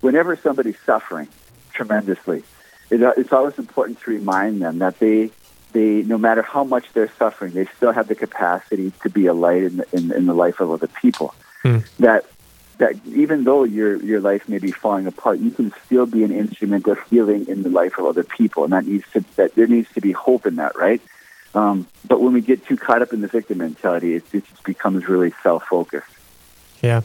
whenever 0.00 0.36
somebody's 0.36 0.78
suffering 0.84 1.28
tremendously, 1.72 2.44
it, 2.92 3.14
it's 3.16 3.32
always 3.32 3.58
important 3.58 4.00
to 4.02 4.10
remind 4.10 4.60
them 4.60 4.78
that 4.78 4.98
they, 4.98 5.30
they, 5.72 6.02
no 6.02 6.18
matter 6.18 6.42
how 6.42 6.62
much 6.62 6.92
they're 6.92 7.12
suffering, 7.18 7.52
they 7.52 7.66
still 7.76 7.92
have 7.92 8.06
the 8.06 8.14
capacity 8.14 8.92
to 9.02 9.08
be 9.08 9.26
a 9.26 9.32
light 9.32 9.62
in 9.62 9.76
the, 9.78 9.86
in, 9.92 10.12
in 10.12 10.26
the 10.26 10.34
life 10.34 10.60
of 10.60 10.70
other 10.70 10.88
people. 10.88 11.34
Hmm. 11.62 11.78
That 12.00 12.26
that 12.78 12.94
even 13.06 13.44
though 13.44 13.64
your 13.64 13.96
your 14.02 14.20
life 14.20 14.48
may 14.48 14.58
be 14.58 14.72
falling 14.72 15.06
apart, 15.06 15.38
you 15.38 15.50
can 15.50 15.72
still 15.86 16.06
be 16.06 16.24
an 16.24 16.32
instrument 16.32 16.86
of 16.88 16.98
healing 17.08 17.46
in 17.46 17.62
the 17.62 17.68
life 17.68 17.98
of 17.98 18.04
other 18.06 18.24
people, 18.24 18.64
and 18.64 18.72
that 18.72 18.86
needs 18.86 19.04
to 19.12 19.24
that 19.36 19.54
there 19.54 19.66
needs 19.66 19.88
to 19.94 20.00
be 20.00 20.12
hope 20.12 20.46
in 20.46 20.56
that, 20.56 20.76
right? 20.76 21.00
Um, 21.54 21.86
but 22.08 22.20
when 22.20 22.32
we 22.32 22.40
get 22.40 22.66
too 22.66 22.76
caught 22.76 23.02
up 23.02 23.12
in 23.12 23.20
the 23.20 23.28
victim 23.28 23.58
mentality, 23.58 24.16
it, 24.16 24.24
it 24.32 24.44
just 24.44 24.64
becomes 24.64 25.06
really 25.06 25.32
self 25.42 25.64
focused. 25.64 26.10
Yeah. 26.82 27.02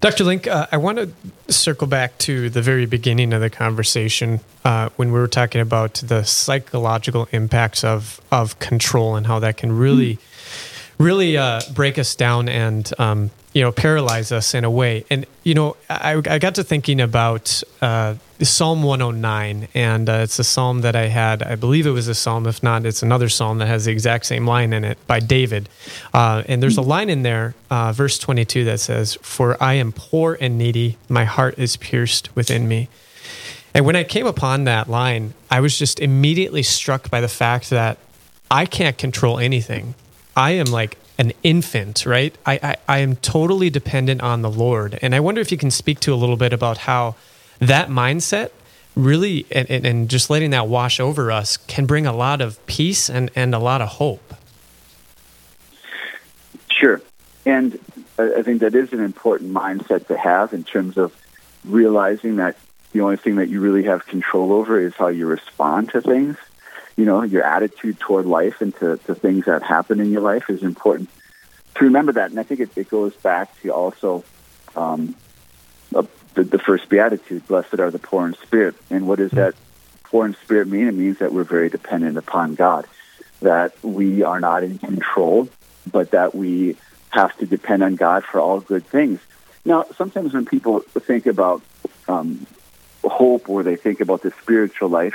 Dr. 0.00 0.24
Link, 0.24 0.46
uh, 0.46 0.66
I 0.72 0.78
want 0.78 0.96
to 0.96 1.52
circle 1.52 1.86
back 1.86 2.16
to 2.18 2.48
the 2.48 2.62
very 2.62 2.86
beginning 2.86 3.34
of 3.34 3.42
the 3.42 3.50
conversation 3.50 4.40
uh, 4.64 4.88
when 4.96 5.12
we 5.12 5.18
were 5.18 5.28
talking 5.28 5.60
about 5.60 5.94
the 5.94 6.24
psychological 6.24 7.28
impacts 7.32 7.84
of 7.84 8.18
of 8.32 8.58
control 8.60 9.14
and 9.14 9.26
how 9.26 9.40
that 9.40 9.58
can 9.58 9.76
really, 9.76 10.18
really 10.96 11.36
uh, 11.36 11.60
break 11.74 11.98
us 11.98 12.14
down 12.14 12.48
and 12.48 12.90
um, 12.98 13.30
you 13.52 13.60
know 13.60 13.72
paralyze 13.72 14.32
us 14.32 14.54
in 14.54 14.64
a 14.64 14.70
way. 14.70 15.04
And 15.10 15.26
you 15.44 15.52
know, 15.52 15.76
I, 15.90 16.14
I 16.14 16.38
got 16.38 16.54
to 16.54 16.64
thinking 16.64 16.98
about 16.98 17.62
uh, 17.82 18.14
Psalm 18.42 18.82
109, 18.82 19.68
and 19.74 20.08
uh, 20.08 20.12
it's 20.22 20.38
a 20.38 20.44
psalm 20.44 20.80
that 20.80 20.96
I 20.96 21.06
had. 21.06 21.42
I 21.42 21.56
believe 21.56 21.86
it 21.86 21.90
was 21.90 22.08
a 22.08 22.14
psalm. 22.14 22.46
If 22.46 22.62
not, 22.62 22.86
it's 22.86 23.02
another 23.02 23.28
psalm 23.28 23.58
that 23.58 23.66
has 23.66 23.84
the 23.84 23.92
exact 23.92 24.26
same 24.26 24.46
line 24.46 24.72
in 24.72 24.84
it 24.84 24.98
by 25.06 25.20
David. 25.20 25.68
Uh, 26.14 26.42
and 26.46 26.62
there's 26.62 26.78
a 26.78 26.82
line 26.82 27.10
in 27.10 27.22
there, 27.22 27.54
uh, 27.70 27.92
verse 27.92 28.18
22, 28.18 28.64
that 28.64 28.80
says, 28.80 29.18
"For 29.20 29.62
I 29.62 29.74
am 29.74 29.92
poor 29.92 30.38
and 30.40 30.56
needy; 30.56 30.96
my 31.08 31.24
heart 31.24 31.58
is 31.58 31.76
pierced 31.76 32.34
within 32.34 32.66
me." 32.66 32.88
And 33.74 33.84
when 33.84 33.96
I 33.96 34.04
came 34.04 34.26
upon 34.26 34.64
that 34.64 34.88
line, 34.88 35.34
I 35.50 35.60
was 35.60 35.78
just 35.78 36.00
immediately 36.00 36.62
struck 36.62 37.10
by 37.10 37.20
the 37.20 37.28
fact 37.28 37.70
that 37.70 37.98
I 38.50 38.66
can't 38.66 38.98
control 38.98 39.38
anything. 39.38 39.94
I 40.36 40.52
am 40.52 40.66
like 40.66 40.96
an 41.18 41.32
infant, 41.42 42.06
right? 42.06 42.34
I, 42.46 42.58
I, 42.62 42.76
I 42.88 42.98
am 42.98 43.16
totally 43.16 43.68
dependent 43.68 44.22
on 44.22 44.42
the 44.42 44.50
Lord. 44.50 44.98
And 45.02 45.14
I 45.14 45.20
wonder 45.20 45.40
if 45.40 45.52
you 45.52 45.58
can 45.58 45.70
speak 45.70 46.00
to 46.00 46.14
a 46.14 46.16
little 46.16 46.36
bit 46.36 46.52
about 46.52 46.78
how 46.78 47.14
that 47.60 47.88
mindset 47.88 48.50
really 48.96 49.46
and, 49.50 49.70
and, 49.70 50.10
just 50.10 50.30
letting 50.30 50.50
that 50.50 50.66
wash 50.66 50.98
over 50.98 51.30
us 51.30 51.56
can 51.56 51.86
bring 51.86 52.06
a 52.06 52.12
lot 52.12 52.40
of 52.40 52.64
peace 52.66 53.08
and, 53.08 53.30
and 53.36 53.54
a 53.54 53.58
lot 53.58 53.80
of 53.80 53.88
hope. 53.88 54.34
Sure. 56.68 57.00
And 57.46 57.78
I 58.18 58.42
think 58.42 58.60
that 58.60 58.74
is 58.74 58.92
an 58.92 59.00
important 59.00 59.52
mindset 59.52 60.08
to 60.08 60.18
have 60.18 60.52
in 60.52 60.64
terms 60.64 60.98
of 60.98 61.14
realizing 61.64 62.36
that 62.36 62.56
the 62.92 63.02
only 63.02 63.16
thing 63.16 63.36
that 63.36 63.48
you 63.48 63.60
really 63.60 63.84
have 63.84 64.06
control 64.06 64.52
over 64.52 64.80
is 64.80 64.94
how 64.94 65.08
you 65.08 65.26
respond 65.26 65.90
to 65.90 66.00
things. 66.00 66.36
You 66.96 67.04
know, 67.04 67.22
your 67.22 67.44
attitude 67.44 68.00
toward 68.00 68.26
life 68.26 68.60
and 68.60 68.74
to, 68.76 68.96
to 69.06 69.14
things 69.14 69.44
that 69.44 69.62
happen 69.62 70.00
in 70.00 70.10
your 70.10 70.20
life 70.20 70.50
is 70.50 70.62
important 70.62 71.08
to 71.76 71.84
remember 71.84 72.12
that. 72.12 72.30
And 72.30 72.40
I 72.40 72.42
think 72.42 72.60
it, 72.60 72.70
it 72.76 72.90
goes 72.90 73.14
back 73.14 73.58
to 73.62 73.70
also 73.70 74.24
um, 74.76 75.14
the, 76.34 76.44
the 76.44 76.58
first 76.58 76.88
beatitude, 76.88 77.46
blessed 77.46 77.78
are 77.78 77.90
the 77.90 77.98
poor 77.98 78.26
in 78.26 78.34
spirit. 78.34 78.74
And 78.90 79.06
what 79.06 79.18
does 79.18 79.32
that 79.32 79.54
poor 80.04 80.26
in 80.26 80.34
spirit 80.34 80.68
mean? 80.68 80.86
It 80.86 80.94
means 80.94 81.18
that 81.18 81.32
we're 81.32 81.44
very 81.44 81.68
dependent 81.68 82.16
upon 82.16 82.54
God, 82.54 82.86
that 83.40 83.72
we 83.82 84.22
are 84.22 84.40
not 84.40 84.62
in 84.62 84.78
control, 84.78 85.48
but 85.90 86.12
that 86.12 86.34
we 86.34 86.76
have 87.10 87.36
to 87.38 87.46
depend 87.46 87.82
on 87.82 87.96
God 87.96 88.24
for 88.24 88.40
all 88.40 88.60
good 88.60 88.86
things. 88.86 89.20
Now, 89.64 89.84
sometimes 89.96 90.32
when 90.32 90.46
people 90.46 90.80
think 90.80 91.26
about 91.26 91.62
um, 92.08 92.46
hope 93.04 93.48
or 93.48 93.62
they 93.62 93.76
think 93.76 94.00
about 94.00 94.22
the 94.22 94.32
spiritual 94.42 94.88
life, 94.88 95.14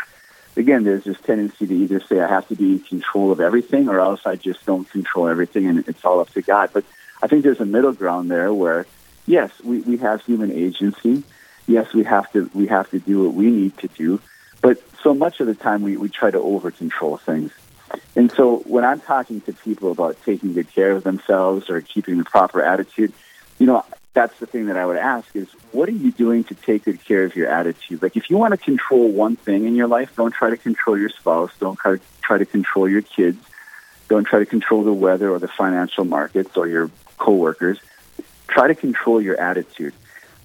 again, 0.58 0.84
there's 0.84 1.04
this 1.04 1.20
tendency 1.22 1.66
to 1.66 1.74
either 1.74 2.00
say 2.02 2.20
I 2.20 2.28
have 2.28 2.48
to 2.50 2.56
be 2.56 2.74
in 2.74 2.80
control 2.80 3.32
of 3.32 3.40
everything 3.40 3.90
or 3.90 4.00
else 4.00 4.22
I 4.26 4.36
just 4.36 4.66
don't 4.66 4.90
control 4.90 5.28
everything 5.28 5.68
and 5.68 5.88
it's 5.88 6.04
all 6.04 6.20
up 6.20 6.30
to 6.32 6.42
God. 6.42 6.72
But 6.74 6.84
I 7.22 7.28
think 7.28 7.44
there's 7.44 7.60
a 7.60 7.66
middle 7.66 7.94
ground 7.94 8.30
there 8.30 8.54
where 8.54 8.86
yes, 9.26 9.52
we, 9.64 9.80
we 9.82 9.98
have 9.98 10.24
human 10.26 10.52
agency. 10.52 11.24
Yes, 11.68 11.94
we 11.94 12.04
have 12.04 12.32
to 12.34 12.50
we 12.54 12.68
have 12.68 12.90
to 12.92 13.00
do 13.00 13.24
what 13.24 13.34
we 13.34 13.50
need 13.50 13.78
to 13.80 13.88
do. 13.88 14.22
But 14.62 14.82
so 15.02 15.14
much 15.14 15.40
of 15.40 15.48
the 15.48 15.56
time 15.56 15.82
we, 15.82 15.98
we 15.98 16.10
try 16.10 16.32
to 16.32 16.40
over 16.40 16.72
control 16.72 17.18
things. 17.18 17.52
And 18.16 18.32
so 18.32 18.58
when 18.60 18.84
I'm 18.84 19.00
talking 19.00 19.42
to 19.42 19.54
people 19.54 19.92
about 19.92 20.18
taking 20.26 20.54
good 20.54 20.72
care 20.74 20.92
of 20.92 21.04
themselves 21.04 21.70
or 21.70 21.82
keeping 21.82 22.18
the 22.18 22.24
proper 22.24 22.62
attitude, 22.62 23.14
you 23.60 23.68
know, 23.68 23.86
that's 24.14 24.38
the 24.40 24.46
thing 24.46 24.68
that 24.68 24.78
I 24.78 24.86
would 24.86 24.98
ask 24.98 25.36
is 25.36 25.48
what 25.72 25.90
are 25.90 25.94
you 25.94 26.12
doing 26.12 26.46
to 26.46 26.56
take 26.56 26.86
good 26.86 27.04
care 27.04 27.26
of 27.26 27.36
your 27.36 27.50
attitude? 27.50 28.02
Like 28.02 28.16
if 28.16 28.30
you 28.30 28.38
want 28.38 28.54
to 28.54 28.58
control 28.58 29.10
one 29.10 29.36
thing 29.36 29.66
in 29.66 29.76
your 29.76 29.88
life, 29.88 30.16
don't 30.16 30.34
try 30.34 30.50
to 30.50 30.58
control 30.58 30.98
your 30.98 31.10
spouse, 31.10 31.52
don't 31.60 31.78
try 31.78 31.98
to 31.98 32.02
try 32.22 32.38
to 32.38 32.46
control 32.46 32.88
your 32.90 33.02
kids, 33.02 33.38
don't 34.08 34.26
try 34.26 34.40
to 34.40 34.46
control 34.46 34.84
the 34.84 34.94
weather 34.94 35.30
or 35.30 35.40
the 35.40 35.48
financial 35.48 36.06
markets 36.06 36.56
or 36.56 36.68
your 36.68 36.90
coworkers 37.18 37.80
try 38.56 38.68
to 38.68 38.76
control 38.76 39.22
your 39.22 39.40
attitude. 39.40 39.94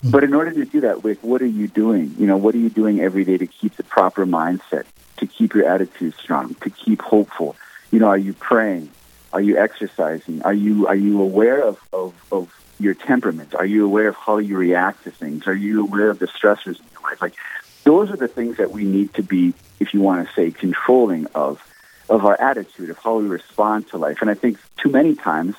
But 0.02 0.24
in 0.24 0.34
order 0.34 0.50
to 0.50 0.64
do 0.64 0.80
that, 0.80 1.04
like, 1.04 1.18
what 1.20 1.42
are 1.42 1.46
you 1.60 1.68
doing? 1.68 2.14
You 2.18 2.26
know, 2.26 2.36
what 2.36 2.54
are 2.54 2.58
you 2.58 2.70
doing 2.70 3.00
every 3.00 3.24
day 3.24 3.36
to 3.38 3.46
keep 3.46 3.76
the 3.76 3.84
proper 3.84 4.26
mindset, 4.26 4.86
to 5.18 5.26
keep 5.26 5.54
your 5.54 5.68
attitude 5.68 6.14
strong, 6.14 6.54
to 6.54 6.70
keep 6.70 7.02
hopeful? 7.02 7.54
You 7.92 8.00
know, 8.00 8.08
are 8.08 8.18
you 8.18 8.32
praying? 8.32 8.90
Are 9.32 9.40
you 9.40 9.58
exercising? 9.58 10.42
Are 10.42 10.54
you 10.54 10.88
are 10.88 10.96
you 10.96 11.22
aware 11.22 11.62
of, 11.62 11.78
of, 11.92 12.14
of 12.32 12.52
your 12.80 12.94
temperament? 12.94 13.54
Are 13.54 13.66
you 13.66 13.84
aware 13.84 14.08
of 14.08 14.16
how 14.16 14.38
you 14.38 14.56
react 14.56 15.04
to 15.04 15.10
things? 15.10 15.46
Are 15.46 15.54
you 15.54 15.82
aware 15.82 16.10
of 16.10 16.18
the 16.18 16.26
stressors 16.26 16.80
in 16.80 16.86
your 16.92 17.02
life? 17.10 17.22
Like 17.22 17.34
those 17.84 18.10
are 18.10 18.16
the 18.16 18.26
things 18.26 18.56
that 18.56 18.72
we 18.72 18.84
need 18.84 19.14
to 19.14 19.22
be, 19.22 19.52
if 19.78 19.94
you 19.94 20.00
want 20.00 20.26
to 20.26 20.34
say, 20.34 20.50
controlling 20.50 21.26
of 21.34 21.62
of 22.08 22.24
our 22.24 22.40
attitude, 22.40 22.90
of 22.90 22.98
how 22.98 23.18
we 23.18 23.28
respond 23.28 23.88
to 23.90 23.98
life. 23.98 24.18
And 24.20 24.30
I 24.30 24.34
think 24.34 24.58
too 24.78 24.88
many 24.88 25.14
times 25.14 25.54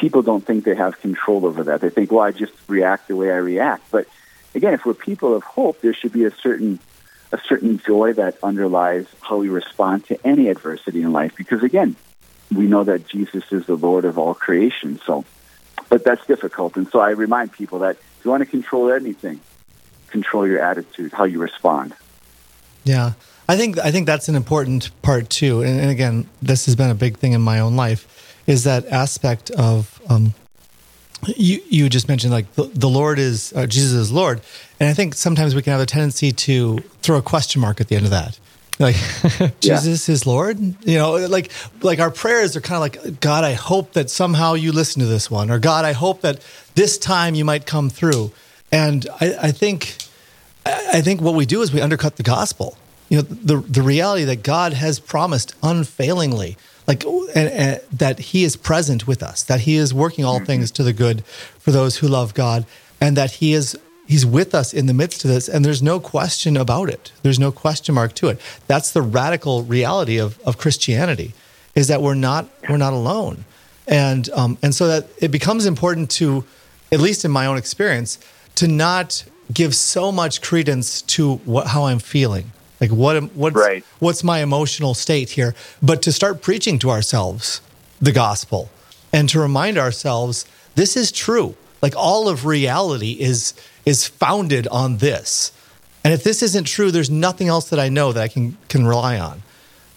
people 0.00 0.22
don't 0.22 0.44
think 0.44 0.64
they 0.64 0.74
have 0.74 0.98
control 1.00 1.44
over 1.44 1.62
that. 1.64 1.82
They 1.82 1.90
think, 1.90 2.10
well, 2.10 2.22
I 2.22 2.32
just 2.32 2.54
react 2.66 3.08
the 3.08 3.16
way 3.16 3.30
I 3.30 3.36
react. 3.36 3.90
But 3.90 4.06
again, 4.54 4.72
if 4.72 4.86
we're 4.86 4.94
people 4.94 5.34
of 5.34 5.42
hope, 5.42 5.82
there 5.82 5.92
should 5.92 6.12
be 6.12 6.24
a 6.24 6.30
certain 6.30 6.80
a 7.32 7.38
certain 7.46 7.78
joy 7.78 8.12
that 8.14 8.36
underlies 8.42 9.06
how 9.20 9.36
we 9.36 9.48
respond 9.48 10.04
to 10.06 10.26
any 10.26 10.48
adversity 10.48 11.02
in 11.02 11.12
life. 11.12 11.36
Because 11.36 11.62
again, 11.62 11.94
we 12.52 12.66
know 12.66 12.82
that 12.82 13.06
Jesus 13.06 13.44
is 13.52 13.66
the 13.66 13.76
Lord 13.76 14.04
of 14.04 14.18
all 14.18 14.34
creation. 14.34 14.98
So, 15.06 15.24
but 15.88 16.02
that's 16.02 16.26
difficult. 16.26 16.76
And 16.76 16.88
so 16.88 16.98
I 16.98 17.10
remind 17.10 17.52
people 17.52 17.80
that 17.80 17.96
if 18.18 18.24
you 18.24 18.32
want 18.32 18.40
to 18.40 18.50
control 18.50 18.90
anything, 18.90 19.38
control 20.08 20.44
your 20.44 20.60
attitude, 20.60 21.12
how 21.12 21.22
you 21.22 21.38
respond. 21.38 21.94
Yeah. 22.82 23.12
I 23.48 23.56
think 23.56 23.78
I 23.78 23.90
think 23.90 24.06
that's 24.06 24.28
an 24.28 24.34
important 24.34 24.90
part 25.02 25.28
too. 25.28 25.60
And, 25.62 25.78
and 25.78 25.90
again, 25.90 26.28
this 26.40 26.66
has 26.66 26.74
been 26.74 26.90
a 26.90 26.94
big 26.94 27.18
thing 27.18 27.32
in 27.32 27.42
my 27.42 27.60
own 27.60 27.76
life 27.76 28.29
is 28.50 28.64
that 28.64 28.86
aspect 28.86 29.50
of 29.52 30.00
um, 30.08 30.34
you 31.26 31.60
you 31.68 31.88
just 31.88 32.08
mentioned 32.08 32.32
like 32.32 32.52
the, 32.54 32.64
the 32.64 32.88
Lord 32.88 33.18
is 33.18 33.52
uh, 33.54 33.66
Jesus 33.66 33.92
is 33.92 34.12
Lord, 34.12 34.40
and 34.78 34.88
I 34.88 34.94
think 34.94 35.14
sometimes 35.14 35.54
we 35.54 35.62
can 35.62 35.72
have 35.72 35.80
a 35.80 35.86
tendency 35.86 36.32
to 36.32 36.78
throw 37.02 37.18
a 37.18 37.22
question 37.22 37.60
mark 37.60 37.80
at 37.80 37.88
the 37.88 37.96
end 37.96 38.06
of 38.06 38.10
that. 38.10 38.38
Like 38.78 38.96
Jesus 39.60 40.08
yeah. 40.08 40.12
is 40.12 40.26
Lord, 40.26 40.58
you 40.58 40.98
know, 40.98 41.12
like 41.28 41.52
like 41.82 42.00
our 42.00 42.10
prayers 42.10 42.56
are 42.56 42.60
kind 42.60 42.76
of 42.76 42.80
like 42.80 43.20
God. 43.20 43.44
I 43.44 43.52
hope 43.52 43.92
that 43.92 44.10
somehow 44.10 44.54
you 44.54 44.72
listen 44.72 45.00
to 45.00 45.06
this 45.06 45.30
one, 45.30 45.50
or 45.50 45.58
God, 45.58 45.84
I 45.84 45.92
hope 45.92 46.22
that 46.22 46.40
this 46.74 46.98
time 46.98 47.34
you 47.34 47.44
might 47.44 47.66
come 47.66 47.88
through. 47.88 48.32
And 48.72 49.06
I, 49.20 49.36
I 49.42 49.52
think 49.52 49.96
I 50.66 51.00
think 51.02 51.20
what 51.20 51.34
we 51.34 51.46
do 51.46 51.62
is 51.62 51.72
we 51.72 51.80
undercut 51.80 52.16
the 52.16 52.22
gospel. 52.22 52.76
You 53.08 53.18
know, 53.18 53.22
the 53.22 53.56
the 53.56 53.82
reality 53.82 54.24
that 54.24 54.42
God 54.42 54.72
has 54.72 54.98
promised 54.98 55.54
unfailingly 55.62 56.56
like 56.90 57.04
and, 57.04 57.48
and, 57.62 57.80
that 57.92 58.18
he 58.18 58.42
is 58.42 58.56
present 58.56 59.06
with 59.06 59.22
us 59.22 59.44
that 59.44 59.60
he 59.60 59.76
is 59.76 59.94
working 59.94 60.24
all 60.24 60.36
mm-hmm. 60.36 60.46
things 60.46 60.70
to 60.72 60.82
the 60.82 60.92
good 60.92 61.24
for 61.64 61.70
those 61.70 61.98
who 61.98 62.08
love 62.08 62.34
god 62.34 62.66
and 63.00 63.16
that 63.16 63.30
he 63.32 63.54
is 63.54 63.78
he's 64.10 64.26
with 64.26 64.54
us 64.56 64.74
in 64.74 64.86
the 64.86 64.92
midst 64.92 65.24
of 65.24 65.30
this 65.30 65.48
and 65.48 65.64
there's 65.64 65.82
no 65.82 66.00
question 66.00 66.56
about 66.56 66.88
it. 66.90 67.12
There's 67.22 67.38
no 67.38 67.52
question 67.52 67.94
mark 67.94 68.12
to 68.14 68.28
it. 68.28 68.40
That's 68.66 68.90
the 68.90 69.02
radical 69.02 69.62
reality 69.62 70.18
of, 70.18 70.38
of 70.40 70.58
christianity 70.58 71.32
is 71.76 71.86
that 71.88 72.02
we're 72.02 72.14
not 72.14 72.48
we're 72.68 72.76
not 72.76 72.92
alone. 72.92 73.44
And 73.86 74.28
um, 74.30 74.58
and 74.62 74.74
so 74.74 74.88
that 74.88 75.08
it 75.18 75.30
becomes 75.30 75.64
important 75.64 76.10
to 76.22 76.44
at 76.92 77.00
least 77.00 77.24
in 77.24 77.30
my 77.30 77.46
own 77.46 77.56
experience 77.56 78.18
to 78.56 78.66
not 78.66 79.24
give 79.52 79.74
so 79.76 80.10
much 80.10 80.42
credence 80.42 81.02
to 81.02 81.36
what, 81.52 81.68
how 81.68 81.84
i'm 81.84 81.98
feeling 81.98 82.52
like 82.80 82.90
what 82.90 83.22
what's 83.34 83.56
right. 83.56 83.84
what's 83.98 84.24
my 84.24 84.40
emotional 84.40 84.94
state 84.94 85.30
here? 85.30 85.54
But 85.82 86.02
to 86.02 86.12
start 86.12 86.42
preaching 86.42 86.78
to 86.80 86.90
ourselves 86.90 87.60
the 88.00 88.12
gospel 88.12 88.70
and 89.12 89.28
to 89.28 89.40
remind 89.40 89.78
ourselves 89.78 90.46
this 90.74 90.96
is 90.96 91.12
true. 91.12 91.56
Like 91.82 91.94
all 91.96 92.28
of 92.28 92.46
reality 92.46 93.12
is 93.12 93.54
is 93.84 94.06
founded 94.06 94.66
on 94.68 94.98
this. 94.98 95.52
And 96.02 96.14
if 96.14 96.24
this 96.24 96.42
isn't 96.42 96.64
true, 96.64 96.90
there's 96.90 97.10
nothing 97.10 97.48
else 97.48 97.68
that 97.70 97.78
I 97.78 97.88
know 97.88 98.12
that 98.12 98.22
I 98.22 98.28
can 98.28 98.56
can 98.68 98.86
rely 98.86 99.18
on. 99.18 99.42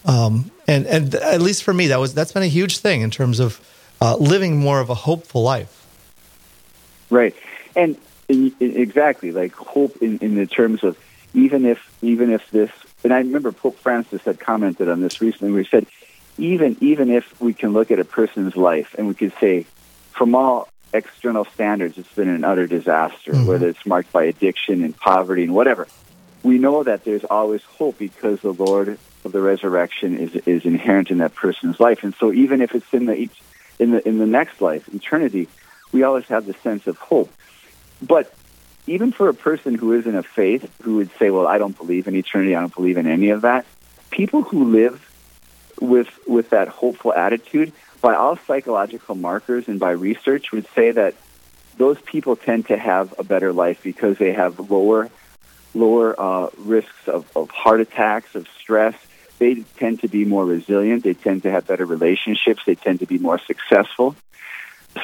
Um, 0.05 0.51
and 0.67 0.85
and 0.85 1.15
at 1.15 1.41
least 1.41 1.63
for 1.63 1.73
me, 1.73 1.87
that 1.87 1.99
was 1.99 2.13
that's 2.13 2.31
been 2.31 2.43
a 2.43 2.47
huge 2.47 2.79
thing 2.79 3.01
in 3.01 3.11
terms 3.11 3.39
of 3.39 3.61
uh, 4.01 4.17
living 4.17 4.57
more 4.57 4.79
of 4.79 4.89
a 4.89 4.95
hopeful 4.95 5.43
life. 5.43 5.79
Right, 7.09 7.35
and, 7.75 7.95
and 8.27 8.53
exactly 8.59 9.31
like 9.31 9.53
hope 9.53 10.01
in, 10.01 10.17
in 10.19 10.35
the 10.35 10.47
terms 10.47 10.83
of 10.83 10.97
even 11.33 11.65
if 11.65 11.79
even 12.01 12.31
if 12.31 12.49
this 12.51 12.71
and 13.03 13.13
I 13.13 13.19
remember 13.19 13.51
Pope 13.51 13.77
Francis 13.79 14.21
had 14.23 14.39
commented 14.39 14.89
on 14.89 15.01
this 15.01 15.21
recently 15.21 15.51
where 15.51 15.63
he 15.63 15.69
said 15.69 15.87
even 16.37 16.77
even 16.81 17.09
if 17.09 17.39
we 17.41 17.53
can 17.53 17.73
look 17.73 17.91
at 17.91 17.99
a 17.99 18.05
person's 18.05 18.55
life 18.55 18.95
and 18.97 19.07
we 19.07 19.13
could 19.13 19.33
say 19.39 19.65
from 20.11 20.35
all 20.35 20.69
external 20.93 21.45
standards 21.45 21.97
it's 21.97 22.13
been 22.13 22.29
an 22.29 22.43
utter 22.43 22.67
disaster 22.67 23.31
mm-hmm. 23.31 23.47
whether 23.47 23.67
it's 23.67 23.85
marked 23.85 24.11
by 24.11 24.25
addiction 24.25 24.83
and 24.83 24.95
poverty 24.97 25.43
and 25.43 25.53
whatever. 25.53 25.87
We 26.43 26.57
know 26.57 26.83
that 26.83 27.05
there's 27.05 27.23
always 27.23 27.63
hope 27.63 27.97
because 27.97 28.41
the 28.41 28.51
Lord 28.51 28.97
of 29.23 29.31
the 29.31 29.41
resurrection 29.41 30.17
is 30.17 30.35
is 30.45 30.65
inherent 30.65 31.09
in 31.09 31.19
that 31.19 31.35
person's 31.35 31.79
life. 31.79 32.03
And 32.03 32.13
so 32.15 32.33
even 32.33 32.61
if 32.61 32.75
it's 32.75 32.93
in 32.93 33.05
the 33.05 33.29
in 33.79 33.91
the 33.91 34.07
in 34.07 34.17
the 34.17 34.27
next 34.27 34.61
life 34.61 34.87
eternity 34.93 35.47
we 35.93 36.03
always 36.03 36.25
have 36.25 36.45
the 36.45 36.53
sense 36.55 36.87
of 36.87 36.97
hope. 36.97 37.31
But 38.01 38.33
even 38.87 39.11
for 39.11 39.29
a 39.29 39.33
person 39.33 39.75
who 39.75 39.93
isn't 39.93 40.15
a 40.15 40.23
faith, 40.23 40.69
who 40.81 40.97
would 40.97 41.09
say, 41.17 41.29
"Well, 41.29 41.47
I 41.47 41.57
don't 41.57 41.77
believe 41.77 42.07
in 42.07 42.15
eternity. 42.15 42.55
I 42.55 42.59
don't 42.59 42.75
believe 42.75 42.97
in 42.97 43.07
any 43.07 43.29
of 43.29 43.41
that," 43.41 43.65
people 44.11 44.41
who 44.43 44.65
live 44.65 45.09
with 45.79 46.09
with 46.27 46.51
that 46.51 46.67
hopeful 46.67 47.13
attitude, 47.13 47.71
by 48.01 48.15
all 48.15 48.37
psychological 48.47 49.15
markers 49.15 49.67
and 49.67 49.79
by 49.79 49.91
research, 49.91 50.51
would 50.51 50.67
say 50.75 50.91
that 50.91 51.15
those 51.77 51.99
people 52.01 52.35
tend 52.35 52.67
to 52.67 52.77
have 52.77 53.13
a 53.17 53.23
better 53.23 53.51
life 53.51 53.81
because 53.83 54.17
they 54.17 54.33
have 54.33 54.69
lower 54.69 55.09
lower 55.75 56.19
uh, 56.19 56.49
risks 56.57 57.07
of, 57.07 57.25
of 57.35 57.49
heart 57.49 57.81
attacks, 57.81 58.35
of 58.35 58.47
stress. 58.59 58.95
They 59.39 59.63
tend 59.77 60.01
to 60.01 60.07
be 60.07 60.25
more 60.25 60.45
resilient. 60.45 61.03
They 61.03 61.15
tend 61.15 61.43
to 61.43 61.51
have 61.51 61.65
better 61.65 61.85
relationships. 61.85 62.61
They 62.65 62.75
tend 62.75 62.99
to 62.99 63.07
be 63.07 63.17
more 63.17 63.39
successful. 63.39 64.15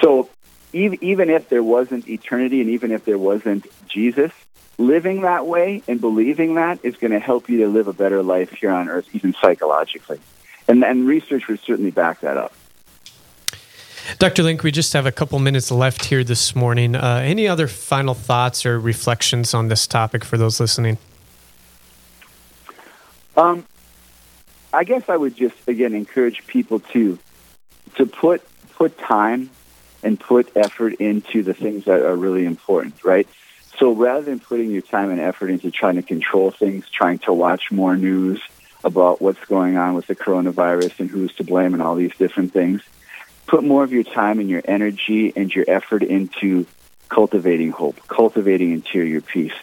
So 0.02 0.30
even 0.74 1.30
if 1.30 1.50
there 1.50 1.64
wasn't 1.64 2.08
eternity 2.08 2.62
and 2.62 2.70
even 2.70 2.92
if 2.92 3.06
there 3.06 3.18
wasn't 3.18 3.66
Jesus, 3.88 4.32
living 4.78 5.22
that 5.22 5.46
way 5.46 5.84
and 5.88 6.00
believing 6.00 6.56
that 6.56 6.80
is 6.84 6.96
going 6.98 7.12
to 7.12 7.20
help 7.20 7.50
you 7.50 7.60
to 7.60 7.68
live 7.68 7.88
a 7.88 7.94
better 7.94 8.24
life 8.24 8.52
here 8.52 8.72
on 8.72 8.90
earth, 8.90 9.08
even 9.14 9.36
psychologically. 9.42 10.20
And, 10.68 10.84
and 10.84 11.06
research 11.06 11.48
would 11.48 11.60
certainly 11.60 11.92
back 11.92 12.22
that 12.22 12.38
up. 12.38 12.54
Dr. 14.18 14.44
Link, 14.44 14.64
we 14.64 14.72
just 14.72 14.94
have 14.94 15.06
a 15.06 15.12
couple 15.12 15.38
minutes 15.40 15.70
left 15.70 16.06
here 16.06 16.24
this 16.24 16.56
morning. 16.56 16.96
Uh, 16.96 17.22
any 17.24 17.48
other 17.48 17.68
final 17.68 18.14
thoughts 18.14 18.66
or 18.66 18.80
reflections 18.80 19.54
on 19.54 19.68
this 19.68 19.86
topic 19.86 20.26
for 20.26 20.38
those 20.38 20.60
listening? 20.60 20.98
Um, 23.38 23.66
I 24.74 24.84
guess 24.84 25.08
I 25.08 25.16
would 25.16 25.36
just 25.36 25.56
again 25.68 25.94
encourage 25.94 26.46
people 26.48 26.80
to 26.80 27.18
to 27.96 28.06
put 28.06 28.42
put 28.76 28.98
time 28.98 29.50
and 30.04 30.20
put 30.20 30.56
effort 30.56 30.94
into 30.96 31.44
the 31.44 31.54
things 31.54 31.86
that 31.86 32.02
are 32.02 32.16
really 32.16 32.46
important, 32.46 33.04
right? 33.04 33.28
So 33.78 33.94
rather 33.94 34.22
than 34.22 34.40
putting 34.40 34.72
your 34.72 34.82
time 34.82 35.10
and 35.10 35.20
effort 35.20 35.50
into 35.50 35.72
trying 35.72 35.96
to 35.96 36.02
control 36.02 36.52
things, 36.52 36.90
trying 36.90 37.20
to 37.20 37.34
watch 37.34 37.72
more 37.72 37.96
news 37.96 38.42
about 38.84 39.22
what's 39.22 39.44
going 39.46 39.78
on 39.78 39.94
with 39.94 40.08
the 40.08 40.16
coronavirus 40.16 41.00
and 41.00 41.10
who's 41.10 41.34
to 41.36 41.44
blame 41.44 41.74
and 41.74 41.82
all 41.82 41.96
these 41.96 42.16
different 42.18 42.54
things, 42.54 42.82
put 43.48 43.64
more 43.64 43.84
of 43.84 43.92
your 43.92 44.04
time 44.04 44.40
and 44.40 44.50
your 44.50 44.62
energy 44.64 45.34
and 45.36 45.54
your 45.54 45.66
effort 45.68 46.04
into 46.04 46.66
cultivating 47.10 47.72
hope, 47.72 48.08
cultivating 48.08 48.72
interior 48.72 49.22
peace, 49.22 49.54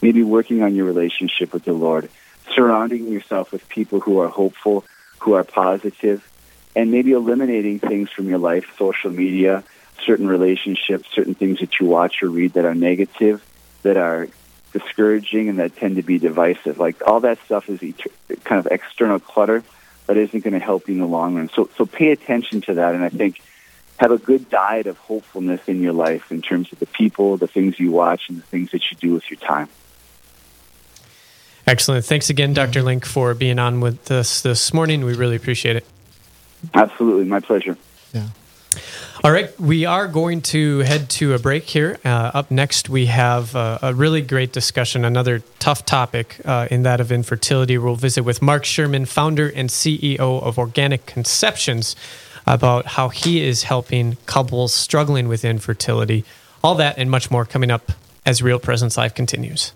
maybe 0.00 0.22
working 0.22 0.62
on 0.62 0.74
your 0.74 0.86
relationship 0.86 1.52
with 1.52 1.64
the 1.64 1.72
Lord, 1.72 2.08
surrounding 2.54 3.08
yourself 3.08 3.52
with 3.52 3.68
people 3.68 4.00
who 4.00 4.20
are 4.20 4.28
hopeful, 4.28 4.84
who 5.18 5.34
are 5.34 5.44
positive, 5.44 6.26
and 6.74 6.90
maybe 6.90 7.12
eliminating 7.12 7.78
things 7.78 8.10
from 8.10 8.28
your 8.28 8.38
life, 8.38 8.66
social 8.78 9.10
media, 9.10 9.64
certain 10.04 10.26
relationships, 10.26 11.08
certain 11.14 11.34
things 11.34 11.60
that 11.60 11.78
you 11.80 11.86
watch 11.86 12.22
or 12.22 12.28
read 12.28 12.54
that 12.54 12.64
are 12.64 12.74
negative, 12.74 13.44
that 13.82 13.96
are 13.96 14.28
discouraging, 14.72 15.48
and 15.48 15.58
that 15.58 15.76
tend 15.76 15.96
to 15.96 16.02
be 16.02 16.18
divisive. 16.18 16.78
Like 16.78 17.06
all 17.06 17.20
that 17.20 17.38
stuff 17.44 17.68
is 17.68 17.80
kind 18.44 18.58
of 18.58 18.66
external 18.70 19.20
clutter 19.20 19.62
that 20.06 20.16
isn't 20.16 20.42
going 20.42 20.54
to 20.54 20.60
help 20.60 20.88
you 20.88 20.94
in 20.94 21.00
the 21.00 21.06
long 21.06 21.34
run. 21.34 21.48
So, 21.54 21.68
so 21.76 21.86
pay 21.86 22.10
attention 22.10 22.60
to 22.62 22.74
that, 22.74 22.94
and 22.94 23.04
I 23.04 23.08
think 23.08 23.40
have 23.98 24.10
a 24.10 24.18
good 24.18 24.50
diet 24.50 24.86
of 24.86 24.98
hopefulness 24.98 25.60
in 25.68 25.80
your 25.80 25.92
life 25.92 26.32
in 26.32 26.42
terms 26.42 26.72
of 26.72 26.78
the 26.78 26.86
people, 26.86 27.36
the 27.36 27.46
things 27.46 27.78
you 27.78 27.92
watch, 27.92 28.22
and 28.28 28.38
the 28.38 28.46
things 28.46 28.72
that 28.72 28.82
you 28.90 28.96
do 28.96 29.12
with 29.12 29.30
your 29.30 29.38
time. 29.38 29.68
Excellent. 31.66 32.04
Thanks 32.04 32.28
again, 32.28 32.52
Dr. 32.52 32.82
Link, 32.82 33.04
for 33.04 33.34
being 33.34 33.58
on 33.58 33.80
with 33.80 34.10
us 34.10 34.40
this 34.40 34.74
morning. 34.74 35.04
We 35.04 35.14
really 35.14 35.36
appreciate 35.36 35.76
it. 35.76 35.86
Absolutely. 36.74 37.24
My 37.24 37.40
pleasure. 37.40 37.76
Yeah. 38.12 38.28
All 39.24 39.30
right, 39.30 39.56
we 39.60 39.84
are 39.84 40.08
going 40.08 40.42
to 40.50 40.80
head 40.80 41.08
to 41.10 41.34
a 41.34 41.38
break 41.38 41.62
here. 41.62 41.96
Uh, 42.04 42.32
up 42.34 42.50
next, 42.50 42.88
we 42.88 43.06
have 43.06 43.54
uh, 43.54 43.78
a 43.80 43.94
really 43.94 44.20
great 44.20 44.50
discussion, 44.50 45.04
another 45.04 45.44
tough 45.60 45.86
topic 45.86 46.40
uh, 46.44 46.66
in 46.72 46.82
that 46.82 47.00
of 47.00 47.12
infertility. 47.12 47.78
We'll 47.78 47.94
visit 47.94 48.24
with 48.24 48.42
Mark 48.42 48.64
Sherman, 48.64 49.04
founder 49.04 49.48
and 49.48 49.68
CEO 49.68 50.18
of 50.18 50.58
Organic 50.58 51.06
Conceptions, 51.06 51.94
about 52.48 52.86
how 52.86 53.10
he 53.10 53.40
is 53.40 53.62
helping 53.62 54.16
couples 54.26 54.74
struggling 54.74 55.28
with 55.28 55.44
infertility. 55.44 56.24
All 56.64 56.74
that 56.74 56.98
and 56.98 57.08
much 57.08 57.30
more 57.30 57.44
coming 57.44 57.70
up 57.70 57.92
as 58.26 58.42
Real 58.42 58.58
Presence 58.58 58.96
Live 58.96 59.14
continues. 59.14 59.72